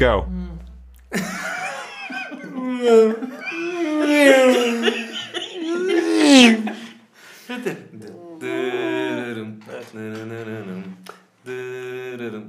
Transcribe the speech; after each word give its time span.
Go. 0.00 0.24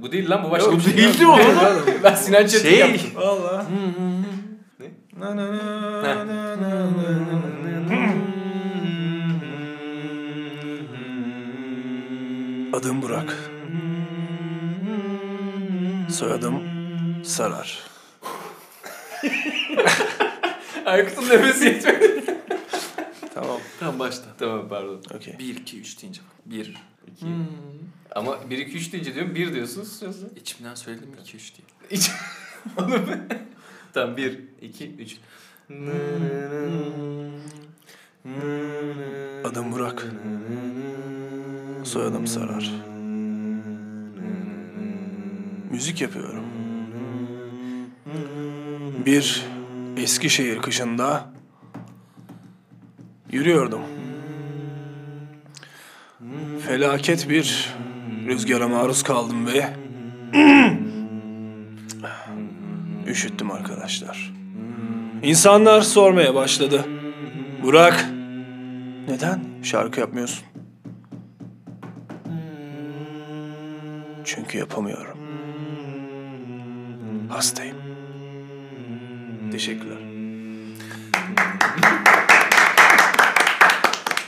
Bu 0.02 0.12
değil 0.12 0.30
lan 0.30 0.44
bu 0.44 0.50
başka 0.50 0.70
Yok, 0.70 0.78
bir 0.78 0.84
şey. 0.84 0.96
değildi 0.96 1.26
o. 1.26 1.38
ben 2.04 2.14
Sinan 2.14 2.46
Çetin 2.46 2.68
Şey. 2.68 2.78
yaptım. 2.78 3.10
Valla. 3.14 3.66
Ne? 4.80 4.86
Na 5.18 5.36
na 5.36 5.52
na 5.52 5.58
Ha. 6.02 6.26
na 6.26 6.26
na 6.26 6.56
na. 6.56 6.92
Adım 12.72 13.02
Burak. 13.02 13.50
Soyadım 16.10 16.71
Sarar. 17.22 17.78
Aykut'un 20.86 21.28
nefesi 21.28 21.64
yetmedi. 21.64 22.24
Tamam. 23.34 23.60
tamam 23.80 23.98
başla. 23.98 24.24
Tamam 24.38 24.68
pardon. 24.68 25.02
Okey. 25.14 25.38
1, 25.38 25.56
2, 25.56 25.80
3 25.80 26.02
deyince. 26.02 26.20
1. 26.46 26.60
2. 27.16 27.26
Ama 28.14 28.50
1 28.50 28.58
2 28.58 28.76
3 28.76 28.92
deyince 28.92 29.14
diyorum 29.14 29.34
1 29.34 29.54
diyorsun 29.54 29.84
susuyorsun. 29.84 30.32
İçimden 30.36 30.74
söyledim 30.74 31.08
2, 31.22 31.36
3 31.36 31.52
diye. 31.56 31.66
İç. 31.90 32.10
Onu 32.76 32.92
ben. 33.08 33.28
Tamam 33.92 34.16
1 34.16 34.38
2 34.62 34.94
3. 34.94 35.16
Adım 39.44 39.72
Burak. 39.72 40.06
Soyadım 41.84 42.26
Sarar. 42.26 42.72
Müzik 45.70 46.00
yapıyorum. 46.00 46.51
Bir 48.98 49.42
Eskişehir 49.96 50.58
kışında 50.58 51.24
yürüyordum. 53.32 53.80
Felaket 56.66 57.28
bir 57.28 57.74
rüzgara 58.26 58.68
maruz 58.68 59.02
kaldım 59.02 59.46
ve 59.46 59.76
üşüttüm 63.06 63.50
arkadaşlar. 63.50 64.32
İnsanlar 65.22 65.80
sormaya 65.80 66.34
başladı. 66.34 66.84
Burak, 67.62 68.06
neden 69.08 69.40
şarkı 69.62 70.00
yapmıyorsun? 70.00 70.44
Çünkü 74.24 74.58
yapamıyorum. 74.58 75.18
Hastayım. 77.28 77.81
Teşekkürler. 79.52 79.98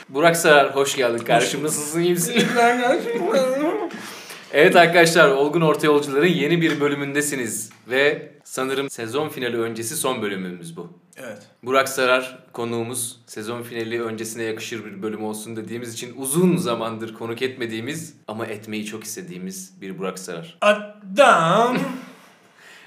Burak 0.08 0.36
Sarar 0.36 0.76
hoş 0.76 0.96
geldin 0.96 1.24
kardeşim. 1.24 1.64
Nasılsın 1.64 2.00
iyi 2.00 2.10
misin? 2.10 2.42
evet 4.52 4.76
arkadaşlar 4.76 5.28
Olgun 5.28 5.60
Orta 5.60 5.86
Yolcuların 5.86 6.26
yeni 6.26 6.60
bir 6.60 6.80
bölümündesiniz. 6.80 7.70
Ve 7.90 8.32
sanırım 8.44 8.90
sezon 8.90 9.28
finali 9.28 9.58
öncesi 9.58 9.96
son 9.96 10.22
bölümümüz 10.22 10.76
bu. 10.76 10.98
Evet. 11.16 11.42
Burak 11.62 11.88
Sarar 11.88 12.38
konuğumuz 12.52 13.20
sezon 13.26 13.62
finali 13.62 14.02
öncesine 14.02 14.42
yakışır 14.42 14.84
bir 14.84 15.02
bölüm 15.02 15.24
olsun 15.24 15.56
dediğimiz 15.56 15.94
için 15.94 16.14
uzun 16.16 16.56
zamandır 16.56 17.14
konuk 17.14 17.42
etmediğimiz 17.42 18.14
ama 18.28 18.46
etmeyi 18.46 18.86
çok 18.86 19.04
istediğimiz 19.04 19.80
bir 19.80 19.98
Burak 19.98 20.18
Sarar. 20.18 20.58
Adam. 20.60 21.78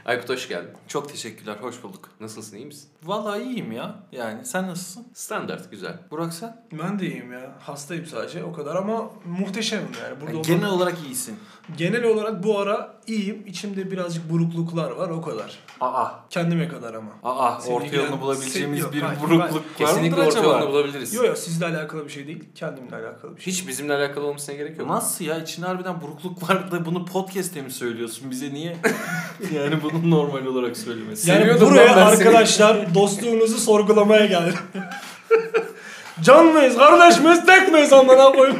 Aykut 0.07 0.29
hoş 0.29 0.47
geldin. 0.47 0.69
Çok 0.87 1.09
teşekkürler, 1.09 1.55
hoş 1.61 1.83
bulduk. 1.83 2.09
Nasılsın 2.19 2.57
iyi 2.57 2.65
misin? 2.65 2.89
Vallahi 3.03 3.43
iyiyim 3.43 3.71
ya. 3.71 3.95
Yani 4.11 4.45
sen 4.45 4.67
nasılsın? 4.67 5.07
Standart 5.13 5.71
güzel. 5.71 5.99
Burak 6.11 6.33
sen? 6.33 6.65
Ben 6.71 6.99
de 6.99 7.07
iyiyim 7.07 7.31
ya. 7.33 7.55
Hastayım 7.59 8.05
sadece 8.05 8.43
o 8.43 8.53
kadar 8.53 8.75
ama 8.75 9.09
muhteşemim 9.25 9.89
yani. 10.03 10.21
Burada 10.21 10.31
Yani 10.31 10.41
genel 10.47 10.69
olarak 10.69 10.97
iyisin. 11.05 11.39
Genel 11.77 12.03
olarak 12.03 12.43
bu 12.43 12.59
ara 12.59 12.93
iyiyim. 13.07 13.43
İçimde 13.47 13.91
birazcık 13.91 14.31
burukluklar 14.31 14.91
var 14.91 15.09
o 15.09 15.21
kadar. 15.21 15.59
Aa. 15.81 16.07
Kendime 16.29 16.67
kadar 16.67 16.93
ama. 16.93 17.11
Aa, 17.23 17.57
orta 17.67 17.95
yolunu 17.95 18.21
bulabileceğimiz 18.21 18.79
yok, 18.79 18.93
bir 18.93 19.01
hayır, 19.01 19.19
burukluk 19.21 19.55
var 19.55 19.61
Kesinlikle 19.77 20.09
mıdır 20.09 20.27
orta 20.27 20.39
acaba? 20.39 20.53
yolunu 20.53 20.71
bulabiliriz. 20.73 21.13
Yok 21.13 21.25
yok 21.25 21.37
sizle 21.37 21.65
alakalı 21.65 22.05
bir 22.05 22.09
şey 22.09 22.27
değil. 22.27 22.43
Kendimle 22.55 22.95
alakalı 22.95 23.35
bir 23.37 23.41
şey. 23.41 23.53
Hiç 23.53 23.67
bizimle 23.67 23.93
alakalı 23.93 24.25
olmasına 24.25 24.55
gerek 24.55 24.77
yok. 24.77 24.89
Nasıl 24.89 25.25
ya? 25.25 25.37
İçinde 25.39 25.65
harbiden 25.65 26.01
burukluk 26.01 26.49
var 26.49 26.71
da 26.71 26.85
bunu 26.85 27.05
podcast'te 27.05 27.61
mi 27.61 27.71
söylüyorsun? 27.71 28.31
Bize 28.31 28.53
niye? 28.53 28.77
yani 29.55 29.83
bunu 29.83 30.11
normal 30.11 30.45
olarak 30.45 30.77
söylemesi. 30.77 31.29
Yani 31.29 31.39
Seviyordum 31.39 31.69
buraya 31.69 31.97
lan 31.97 31.97
ben 31.97 32.15
seni. 32.15 32.27
arkadaşlar 32.27 32.95
dostluğunuzu 32.95 33.57
sorgulamaya 33.57 34.25
geldim. 34.25 34.55
Can 36.21 36.45
mıyız, 36.45 36.77
kardeş 36.77 37.15
tek 37.45 37.71
miyiz 37.73 37.93
amına 37.93 38.31
koyayım? 38.31 38.59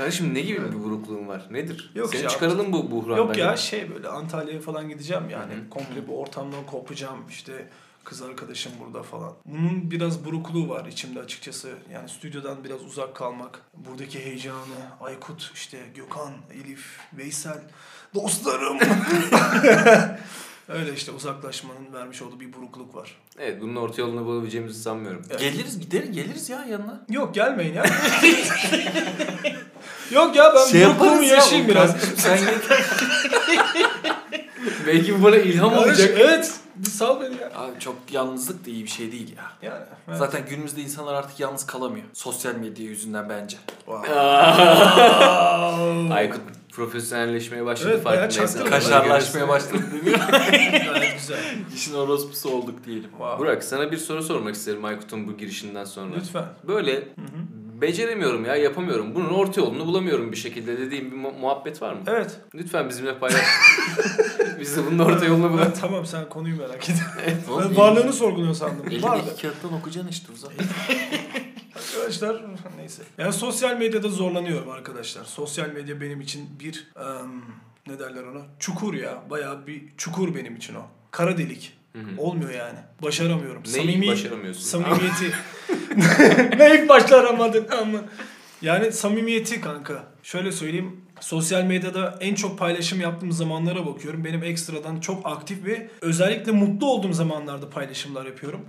Kardeşim 0.00 0.34
ne 0.34 0.40
gibi 0.40 0.72
bir 0.72 0.84
burukluğun 0.84 1.28
var? 1.28 1.46
Nedir? 1.50 1.90
Yok 1.94 2.10
Seni 2.10 2.22
ya. 2.22 2.28
çıkaralım 2.28 2.72
bu 2.72 2.90
buhrandan. 2.90 3.16
Yok 3.16 3.36
ya 3.36 3.46
ya. 3.46 3.56
şey 3.56 3.94
böyle 3.94 4.08
Antalya'ya 4.08 4.60
falan 4.60 4.88
gideceğim 4.88 5.30
yani. 5.30 5.54
Hı 5.54 5.56
hı. 5.56 5.70
Komple 5.70 6.08
bu 6.08 6.20
ortamdan 6.20 6.66
kopacağım 6.66 7.28
işte 7.28 7.68
kız 8.04 8.22
arkadaşım 8.22 8.72
burada 8.80 9.02
falan. 9.02 9.32
Bunun 9.44 9.90
biraz 9.90 10.24
burukluğu 10.24 10.68
var 10.68 10.86
içimde 10.86 11.20
açıkçası. 11.20 11.68
Yani 11.92 12.08
stüdyodan 12.08 12.64
biraz 12.64 12.84
uzak 12.84 13.16
kalmak. 13.16 13.62
Buradaki 13.74 14.24
heyecanı, 14.24 14.80
Aykut, 15.00 15.52
işte 15.54 15.78
Gökhan, 15.94 16.32
Elif, 16.54 16.98
Veysel, 17.12 17.62
dostlarım. 18.14 18.78
Öyle 20.72 20.94
işte 20.94 21.12
uzaklaşmanın 21.12 21.92
vermiş 21.92 22.22
olduğu 22.22 22.40
bir 22.40 22.52
burukluk 22.52 22.94
var. 22.94 23.16
Evet 23.38 23.60
bunun 23.60 23.76
orta 23.76 24.02
yolunu 24.02 24.26
bulabileceğimizi 24.26 24.82
sanmıyorum. 24.82 25.22
Evet. 25.30 25.40
Geliriz 25.40 25.80
gideriz 25.80 26.12
geliriz 26.12 26.50
ya 26.50 26.64
yanına. 26.64 27.00
Yok 27.08 27.34
gelmeyin 27.34 27.74
ya. 27.74 27.84
Yok 30.10 30.36
ya 30.36 30.52
ben 30.54 30.66
Şey 30.66 30.86
burukluğumu 30.86 31.22
yaşayayım 31.22 31.68
biraz. 31.68 31.96
Sen 32.16 32.36
yeter. 32.36 32.80
Belki 34.86 35.20
bu 35.20 35.24
bana 35.24 35.36
ilham 35.36 35.70
Kardeş, 35.70 35.86
olacak. 35.86 36.10
Evet. 36.20 36.52
Sal 36.90 37.20
beni 37.20 37.40
ya. 37.40 37.50
Abi 37.54 37.80
çok 37.80 37.96
yalnızlık 38.10 38.66
da 38.66 38.70
iyi 38.70 38.84
bir 38.84 38.90
şey 38.90 39.12
değil 39.12 39.36
ya. 39.36 39.70
Yani. 39.70 39.84
evet. 40.08 40.18
Zaten 40.18 40.42
günümüzde 40.48 40.80
insanlar 40.80 41.14
artık 41.14 41.40
yalnız 41.40 41.66
kalamıyor. 41.66 42.04
Sosyal 42.12 42.54
medya 42.54 42.84
yüzünden 42.84 43.28
bence. 43.28 43.56
Wow. 43.86 44.14
Aykut 46.14 46.40
profesyonelleşmeye 46.72 47.64
başladı 47.64 47.90
Evet, 47.94 48.02
farkındaysan. 48.02 48.64
Kaşarlaşmaya 48.66 49.48
başladı. 49.48 49.82
Gayet 50.94 51.18
güzel. 51.18 51.38
İşin 51.74 51.94
orospusu 51.94 52.48
olduk 52.50 52.84
diyelim. 52.86 53.10
Wow. 53.10 53.38
Burak 53.38 53.64
sana 53.64 53.92
bir 53.92 53.96
soru 53.96 54.22
sormak 54.22 54.54
isterim 54.54 54.84
Aykut'un 54.84 55.28
bu 55.28 55.36
girişinden 55.36 55.84
sonra. 55.84 56.14
Lütfen. 56.16 56.44
Böyle 56.68 57.08
beceremiyorum 57.80 58.44
ya 58.44 58.56
yapamıyorum. 58.56 59.14
Bunun 59.14 59.28
orta 59.28 59.60
yolunu 59.60 59.86
bulamıyorum 59.86 60.32
bir 60.32 60.36
şekilde 60.36 60.78
dediğim 60.78 61.10
bir 61.10 61.16
mu- 61.16 61.32
muhabbet 61.40 61.82
var 61.82 61.92
mı? 61.92 62.00
Evet. 62.06 62.40
Lütfen 62.54 62.88
bizimle 62.88 63.18
paylaş. 63.18 63.40
Biz 64.60 64.76
de 64.76 64.80
bunun 64.86 64.98
orta 64.98 65.24
yolunu 65.24 65.52
bulalım. 65.52 65.72
Tamam 65.80 66.06
sen 66.06 66.28
konuyu 66.28 66.56
merak. 66.56 66.84
Oğlum, 67.50 67.64
Ben 67.70 67.76
varlığını 67.76 68.12
sorguluyor 68.12 68.54
sandım. 68.54 68.86
Elindeki 68.86 69.42
kağıttan 69.42 69.72
okuyacaksın 69.72 70.10
işte 70.10 70.32
uzak. 70.32 70.52
Arkadaşlar 71.76 72.42
neyse. 72.76 73.02
Yani 73.18 73.32
sosyal 73.32 73.76
medyada 73.76 74.08
zorlanıyorum 74.08 74.70
arkadaşlar. 74.70 75.24
Sosyal 75.24 75.68
medya 75.68 76.00
benim 76.00 76.20
için 76.20 76.48
bir 76.60 76.88
em, 76.96 77.42
ne 77.86 77.98
derler 77.98 78.22
ona? 78.22 78.40
Çukur 78.58 78.94
ya. 78.94 79.22
Bayağı 79.30 79.66
bir 79.66 79.82
çukur 79.96 80.34
benim 80.34 80.56
için 80.56 80.74
o. 80.74 80.82
Kara 81.10 81.38
delik. 81.38 81.76
Olmuyor 82.18 82.50
yani. 82.50 82.78
Başaramıyorum. 83.02 83.62
Neyi 83.74 84.08
başaramıyorsun? 84.08 84.62
Samimiyeti. 84.62 85.32
Neyi 86.58 86.88
başaramadın 86.88 87.66
ama. 87.80 87.98
Yani 88.62 88.92
samimiyeti 88.92 89.60
kanka. 89.60 90.04
Şöyle 90.22 90.52
söyleyeyim. 90.52 91.00
Sosyal 91.20 91.64
medyada 91.64 92.18
en 92.20 92.34
çok 92.34 92.58
paylaşım 92.58 93.00
yaptığım 93.00 93.32
zamanlara 93.32 93.86
bakıyorum. 93.86 94.24
Benim 94.24 94.42
ekstradan 94.42 95.00
çok 95.00 95.26
aktif 95.26 95.64
ve 95.64 95.88
özellikle 96.00 96.52
mutlu 96.52 96.86
olduğum 96.86 97.12
zamanlarda 97.12 97.70
paylaşımlar 97.70 98.26
yapıyorum. 98.26 98.60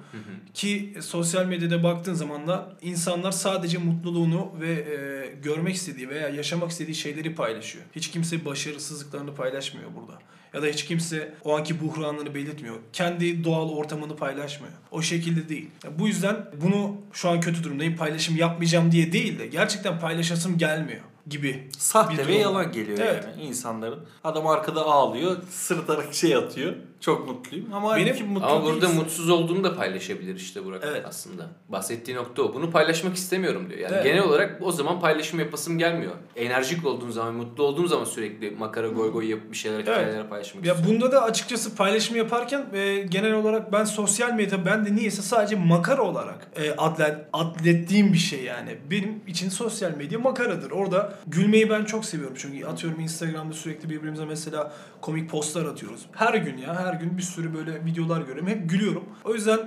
Ki 0.54 0.94
sosyal 1.02 1.46
medyada 1.46 1.84
baktığın 1.84 2.14
zaman 2.14 2.48
da 2.48 2.78
insanlar 2.82 3.32
sadece 3.32 3.78
mutluluğunu 3.78 4.52
ve 4.60 4.72
e, 4.72 5.36
görmek 5.44 5.76
istediği 5.76 6.10
veya 6.10 6.30
yaşamak 6.30 6.72
istediği 6.72 6.96
şeyleri 6.96 7.36
paylaşıyor. 7.36 7.86
Hiç 7.96 8.12
kimse 8.12 8.46
başarısızlıklarını 8.46 9.36
paylaşmıyor 9.36 9.90
burada. 9.96 10.20
Ya 10.54 10.62
da 10.62 10.66
hiç 10.66 10.86
kimse 10.86 11.34
o 11.44 11.58
anki 11.58 11.82
buhranını 11.82 12.36
belirtmiyor. 12.36 12.76
Kendi 12.94 13.44
doğal 13.44 13.70
ortamını 13.70 14.16
paylaşmıyor. 14.16 14.74
O 14.92 15.02
şekilde 15.02 15.50
değil. 15.50 15.70
Ya 15.84 16.00
bu 16.00 16.08
yüzden 16.08 16.46
bunu 16.62 16.98
şu 17.14 17.30
an 17.30 17.42
kötü 17.42 17.64
durumdayım 17.64 17.96
paylaşım 17.96 18.38
yapmayacağım 18.38 18.92
diye 18.92 19.12
değil 19.12 19.40
de 19.40 19.48
gerçekten 19.48 20.00
paylaşasım 20.00 20.58
gelmiyor. 20.58 21.02
Gibi. 21.28 21.70
Sahte 21.78 22.28
ve 22.28 22.34
yalan 22.36 22.72
geliyor 22.72 23.00
Evet. 23.02 23.26
yani 23.28 23.44
insanların. 23.44 24.00
Adam 24.24 24.48
arkada 24.48 24.86
ağlıyor, 24.86 25.38
sırıtarak 25.50 26.14
şey 26.14 26.36
atıyor. 26.36 26.74
Çok 27.02 27.28
mutluyum 27.28 27.74
ama 27.74 27.96
Benim- 27.96 28.08
halbuki 28.08 28.24
mutlu 28.24 28.46
Ama 28.48 28.64
burada 28.66 28.82
değilsin. 28.82 28.96
mutsuz 29.00 29.30
olduğunu 29.30 29.64
da 29.64 29.76
paylaşabilir 29.76 30.36
işte 30.36 30.66
Burak 30.66 30.84
Evet. 30.88 31.06
aslında. 31.08 31.50
Bahsettiği 31.70 32.18
nokta 32.18 32.42
o. 32.42 32.54
Bunu 32.54 32.72
paylaşmak 32.72 33.16
istemiyorum 33.16 33.70
diyor. 33.70 33.80
Yani 33.80 33.94
Evet. 33.94 34.04
genel 34.04 34.24
olarak 34.24 34.58
o 34.62 34.72
zaman 34.72 35.00
paylaşım 35.00 35.40
yapasım 35.40 35.78
gelmiyor. 35.78 36.12
Enerjik 36.36 36.86
olduğum 36.86 37.12
zaman, 37.12 37.34
mutlu 37.34 37.64
olduğum 37.64 37.88
zaman 37.88 38.06
sürekli 38.06 38.52
makara 38.52 38.88
goy 38.88 39.12
goy 39.12 39.30
yapıp 39.30 39.52
bir 39.52 39.58
şeyler, 39.58 39.80
hikayeler 39.82 40.30
paylaşmak 40.30 40.66
Ya 40.66 40.74
istiyorum. 40.74 40.96
bunda 41.02 41.12
da 41.12 41.24
açıkçası 41.24 41.76
paylaşım 41.76 42.16
yaparken 42.18 42.66
e, 42.74 42.98
genel 43.10 43.34
olarak 43.34 43.72
ben 43.72 43.84
sosyal 43.84 44.34
medya 44.34 44.66
ben 44.66 44.86
de 44.86 44.96
niyeyse 44.96 45.22
sadece 45.22 45.56
makara 45.56 46.02
olarak 46.02 46.48
e, 46.56 46.72
adlet, 46.72 47.16
adlettiğim 47.34 48.14
bir 48.14 48.18
şey 48.18 48.44
yani. 48.44 48.78
Benim 48.92 49.22
için 49.28 49.50
sosyal 49.50 49.92
medya 49.92 50.20
makaradır. 50.20 50.72
Orada 50.72 51.14
gülmeyi 51.28 51.70
ben 51.70 51.86
çok 51.86 52.06
seviyorum. 52.06 52.36
Çünkü 52.40 52.66
atıyorum 52.66 53.00
Instagram'da 53.00 53.54
sürekli 53.54 53.90
birbirimize 53.90 54.26
mesela 54.26 54.74
komik 55.02 55.30
postlar 55.30 55.66
atıyoruz. 55.66 56.06
Her 56.12 56.34
gün 56.34 56.58
ya 56.58 56.76
her 56.86 56.91
gün 56.94 57.18
bir 57.18 57.24
sürü 57.24 57.54
böyle 57.54 57.86
videolar 57.86 58.22
görüyorum. 58.22 58.48
Hep 58.48 58.70
gülüyorum. 58.70 59.04
O 59.24 59.34
yüzden 59.34 59.60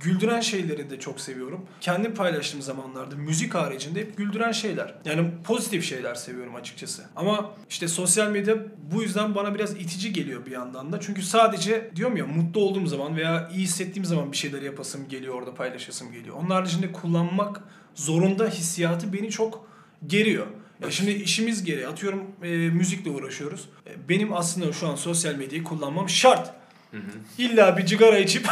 güldüren 0.00 0.40
şeyleri 0.40 0.90
de 0.90 1.00
çok 1.00 1.20
seviyorum. 1.20 1.66
Kendi 1.80 2.14
paylaştığım 2.14 2.62
zamanlarda 2.62 3.16
müzik 3.16 3.54
haricinde 3.54 4.00
hep 4.00 4.16
güldüren 4.16 4.52
şeyler. 4.52 4.94
Yani 5.04 5.30
pozitif 5.44 5.84
şeyler 5.84 6.14
seviyorum 6.14 6.54
açıkçası. 6.54 7.04
Ama 7.16 7.50
işte 7.70 7.88
sosyal 7.88 8.30
medya 8.30 8.56
bu 8.92 9.02
yüzden 9.02 9.34
bana 9.34 9.54
biraz 9.54 9.76
itici 9.76 10.12
geliyor 10.12 10.46
bir 10.46 10.50
yandan 10.50 10.92
da. 10.92 11.00
Çünkü 11.00 11.22
sadece 11.22 11.90
diyorum 11.96 12.16
ya 12.16 12.26
mutlu 12.26 12.60
olduğum 12.60 12.86
zaman 12.86 13.16
veya 13.16 13.50
iyi 13.54 13.62
hissettiğim 13.62 14.04
zaman 14.04 14.32
bir 14.32 14.36
şeyler 14.36 14.62
yapasım 14.62 15.08
geliyor 15.08 15.34
orada 15.34 15.54
paylaşasım 15.54 16.12
geliyor. 16.12 16.36
Onun 16.36 16.50
haricinde 16.50 16.92
kullanmak 16.92 17.60
zorunda 17.94 18.46
hissiyatı 18.46 19.12
beni 19.12 19.30
çok 19.30 19.66
geriyor. 20.06 20.46
Ya 20.82 20.90
şimdi 20.90 21.10
işimiz 21.10 21.64
gereği 21.64 21.88
atıyorum 21.88 22.22
e, 22.42 22.48
müzikle 22.48 23.10
uğraşıyoruz. 23.10 23.68
E, 23.86 24.08
benim 24.08 24.32
aslında 24.32 24.72
şu 24.72 24.88
an 24.88 24.94
sosyal 24.94 25.34
medyayı 25.34 25.64
kullanmam 25.64 26.08
şart. 26.08 26.61
İlla 27.38 27.76
bir 27.76 27.86
cigara 27.86 28.18
içip 28.18 28.46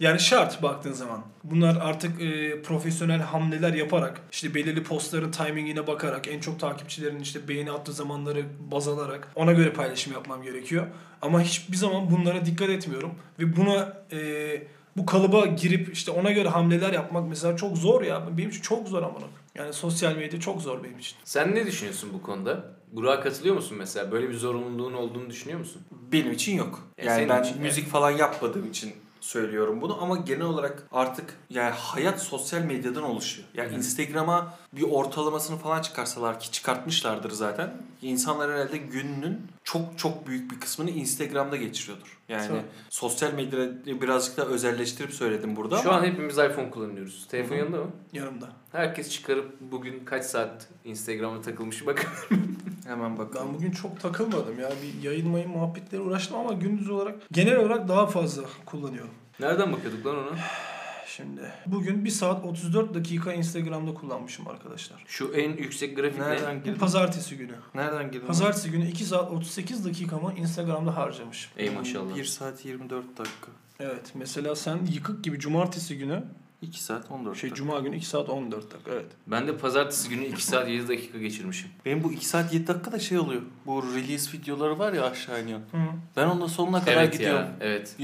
yani 0.00 0.20
şart 0.20 0.62
baktığın 0.62 0.92
zaman. 0.92 1.22
Bunlar 1.44 1.76
artık 1.76 2.22
e, 2.22 2.62
profesyonel 2.62 3.20
hamleler 3.20 3.74
yaparak 3.74 4.20
işte 4.32 4.54
belirli 4.54 4.82
postların 4.82 5.30
timingine 5.30 5.86
bakarak 5.86 6.28
en 6.28 6.40
çok 6.40 6.60
takipçilerin 6.60 7.20
işte 7.20 7.48
beğeni 7.48 7.72
attığı 7.72 7.92
zamanları 7.92 8.44
baz 8.72 8.88
alarak 8.88 9.28
ona 9.34 9.52
göre 9.52 9.72
paylaşım 9.72 10.12
yapmam 10.12 10.42
gerekiyor. 10.42 10.86
Ama 11.22 11.40
hiçbir 11.40 11.76
zaman 11.76 12.10
bunlara 12.10 12.46
dikkat 12.46 12.68
etmiyorum 12.68 13.14
ve 13.38 13.56
buna 13.56 13.96
e, 14.12 14.62
bu 14.96 15.06
kalıba 15.06 15.46
girip 15.46 15.92
işte 15.92 16.10
ona 16.10 16.30
göre 16.30 16.48
hamleler 16.48 16.92
yapmak 16.92 17.28
mesela 17.28 17.56
çok 17.56 17.76
zor 17.76 18.02
ya. 18.02 18.38
Benim 18.38 18.50
için 18.50 18.62
çok 18.62 18.88
zor 18.88 19.02
amına. 19.02 19.26
Yani 19.54 19.72
sosyal 19.72 20.16
medya 20.16 20.40
çok 20.40 20.62
zor 20.62 20.84
benim 20.84 20.98
için. 20.98 21.16
Sen 21.24 21.54
ne 21.54 21.66
düşünüyorsun 21.66 22.10
bu 22.12 22.22
konuda? 22.22 22.64
Burak'a 22.92 23.22
katılıyor 23.22 23.54
musun 23.54 23.76
mesela? 23.78 24.12
Böyle 24.12 24.28
bir 24.28 24.34
zorunluluğun 24.34 24.92
olduğunu 24.92 25.30
düşünüyor 25.30 25.58
musun? 25.58 25.82
Benim 26.12 26.32
için 26.32 26.56
yok. 26.56 26.88
Ya 26.98 27.04
Yani 27.04 27.16
senin 27.16 27.28
ben 27.28 27.42
için, 27.42 27.62
müzik 27.62 27.88
falan 27.88 28.10
yapmadığım 28.10 28.70
için 28.70 28.92
söylüyorum 29.20 29.80
bunu 29.80 30.02
ama 30.02 30.16
genel 30.16 30.46
olarak 30.46 30.86
artık 30.92 31.36
yani 31.50 31.70
hayat 31.70 32.22
sosyal 32.22 32.60
medyadan 32.60 33.02
oluşuyor. 33.02 33.48
Yani. 33.54 33.74
Instagram'a 33.74 34.54
bir 34.72 34.82
ortalamasını 34.82 35.56
falan 35.56 35.82
çıkarsalar 35.82 36.40
ki 36.40 36.50
çıkartmışlardır 36.50 37.30
zaten. 37.30 37.82
İnsanlar 38.02 38.52
herhalde 38.52 38.76
gününün 38.78 39.38
çok 39.64 39.98
çok 39.98 40.26
büyük 40.26 40.50
bir 40.50 40.60
kısmını 40.60 40.90
Instagram'da 40.90 41.56
geçiriyordur. 41.56 42.18
Yani 42.28 42.48
Tabii. 42.48 42.60
sosyal 42.90 43.32
medyayı 43.32 44.00
birazcık 44.00 44.36
daha 44.36 44.46
özelleştirip 44.46 45.12
söyledim 45.12 45.56
burada 45.56 45.82
Şu 45.82 45.90
ama 45.90 45.98
an 45.98 46.04
hepimiz 46.04 46.38
iPhone 46.38 46.70
kullanıyoruz. 46.70 47.26
Telefon 47.28 47.56
yanında 47.56 47.76
mı? 47.76 47.90
Yanımda. 48.12 48.48
Herkes 48.72 49.10
çıkarıp 49.10 49.60
bugün 49.60 50.04
kaç 50.04 50.24
saat 50.24 50.68
Instagram'a 50.84 51.40
takılmış 51.40 51.86
bak. 51.86 52.06
hemen 52.86 53.18
bakalım. 53.18 53.48
Ben 53.48 53.54
bugün 53.54 53.70
çok 53.70 54.00
takılmadım 54.00 54.60
ya. 54.60 54.70
Bir 54.82 55.02
yayın 55.02 55.28
mayın 55.28 55.50
muhabbetleri 55.50 56.00
uğraştım 56.02 56.36
ama 56.36 56.52
gündüz 56.52 56.90
olarak 56.90 57.14
genel 57.32 57.56
olarak 57.56 57.88
daha 57.88 58.06
fazla 58.06 58.42
kullanıyorum. 58.66 59.14
Nereden 59.40 59.72
bakıyorduk 59.72 60.06
lan 60.06 60.16
ona? 60.16 60.30
Şimdi 61.20 61.52
bugün 61.66 62.04
1 62.04 62.10
saat 62.10 62.44
34 62.44 62.94
dakika 62.94 63.32
Instagram'da 63.32 63.94
kullanmışım 63.94 64.48
arkadaşlar. 64.48 65.04
Şu 65.06 65.32
en 65.34 65.56
yüksek 65.56 65.96
grafik 65.96 66.18
ne? 66.18 66.28
Nereden 66.28 66.60
Bu 66.60 66.64
girdin? 66.64 66.78
pazartesi 66.78 67.36
günü. 67.36 67.54
Nereden 67.74 68.10
girdin? 68.10 68.26
Pazartesi 68.26 68.70
günü 68.70 68.88
2 68.88 69.04
saat 69.04 69.30
38 69.30 69.84
dakikamı 69.84 70.34
Instagram'da 70.36 70.96
harcamışım. 70.96 71.52
Ey 71.56 71.70
maşallah. 71.70 72.16
1 72.16 72.24
saat 72.24 72.64
24 72.64 73.18
dakika. 73.18 73.48
Evet 73.80 74.12
mesela 74.14 74.56
sen 74.56 74.78
yıkık 74.92 75.24
gibi 75.24 75.38
cumartesi 75.38 75.98
günü 75.98 76.22
2 76.62 76.82
saat 76.84 77.10
14 77.10 77.36
şey 77.38 77.50
dakika. 77.50 77.66
cuma 77.66 77.80
günü 77.80 77.96
2 77.96 78.06
saat 78.06 78.28
14 78.28 78.72
dakika 78.74 78.90
evet. 78.92 79.06
Ben 79.26 79.46
de 79.46 79.56
pazartesi 79.56 80.08
günü 80.08 80.24
2 80.24 80.44
saat 80.44 80.68
7 80.68 80.88
dakika 80.88 81.18
geçirmişim. 81.18 81.70
Benim 81.86 82.04
bu 82.04 82.12
2 82.12 82.26
saat 82.26 82.52
7 82.54 82.66
dakika 82.66 82.92
da 82.92 82.98
şey 82.98 83.18
oluyor. 83.18 83.42
Bu 83.66 83.82
release 83.94 84.38
videoları 84.38 84.78
var 84.78 84.92
ya 84.92 85.04
aşağı 85.04 85.42
iniyor. 85.42 85.58
Hı. 85.58 85.78
Ben 86.16 86.26
onunla 86.26 86.48
sonuna 86.48 86.80
kadar 86.80 86.92
evet 87.02 87.12
gidiyorum. 87.12 87.38
ya, 87.38 87.56
evet. 87.60 87.94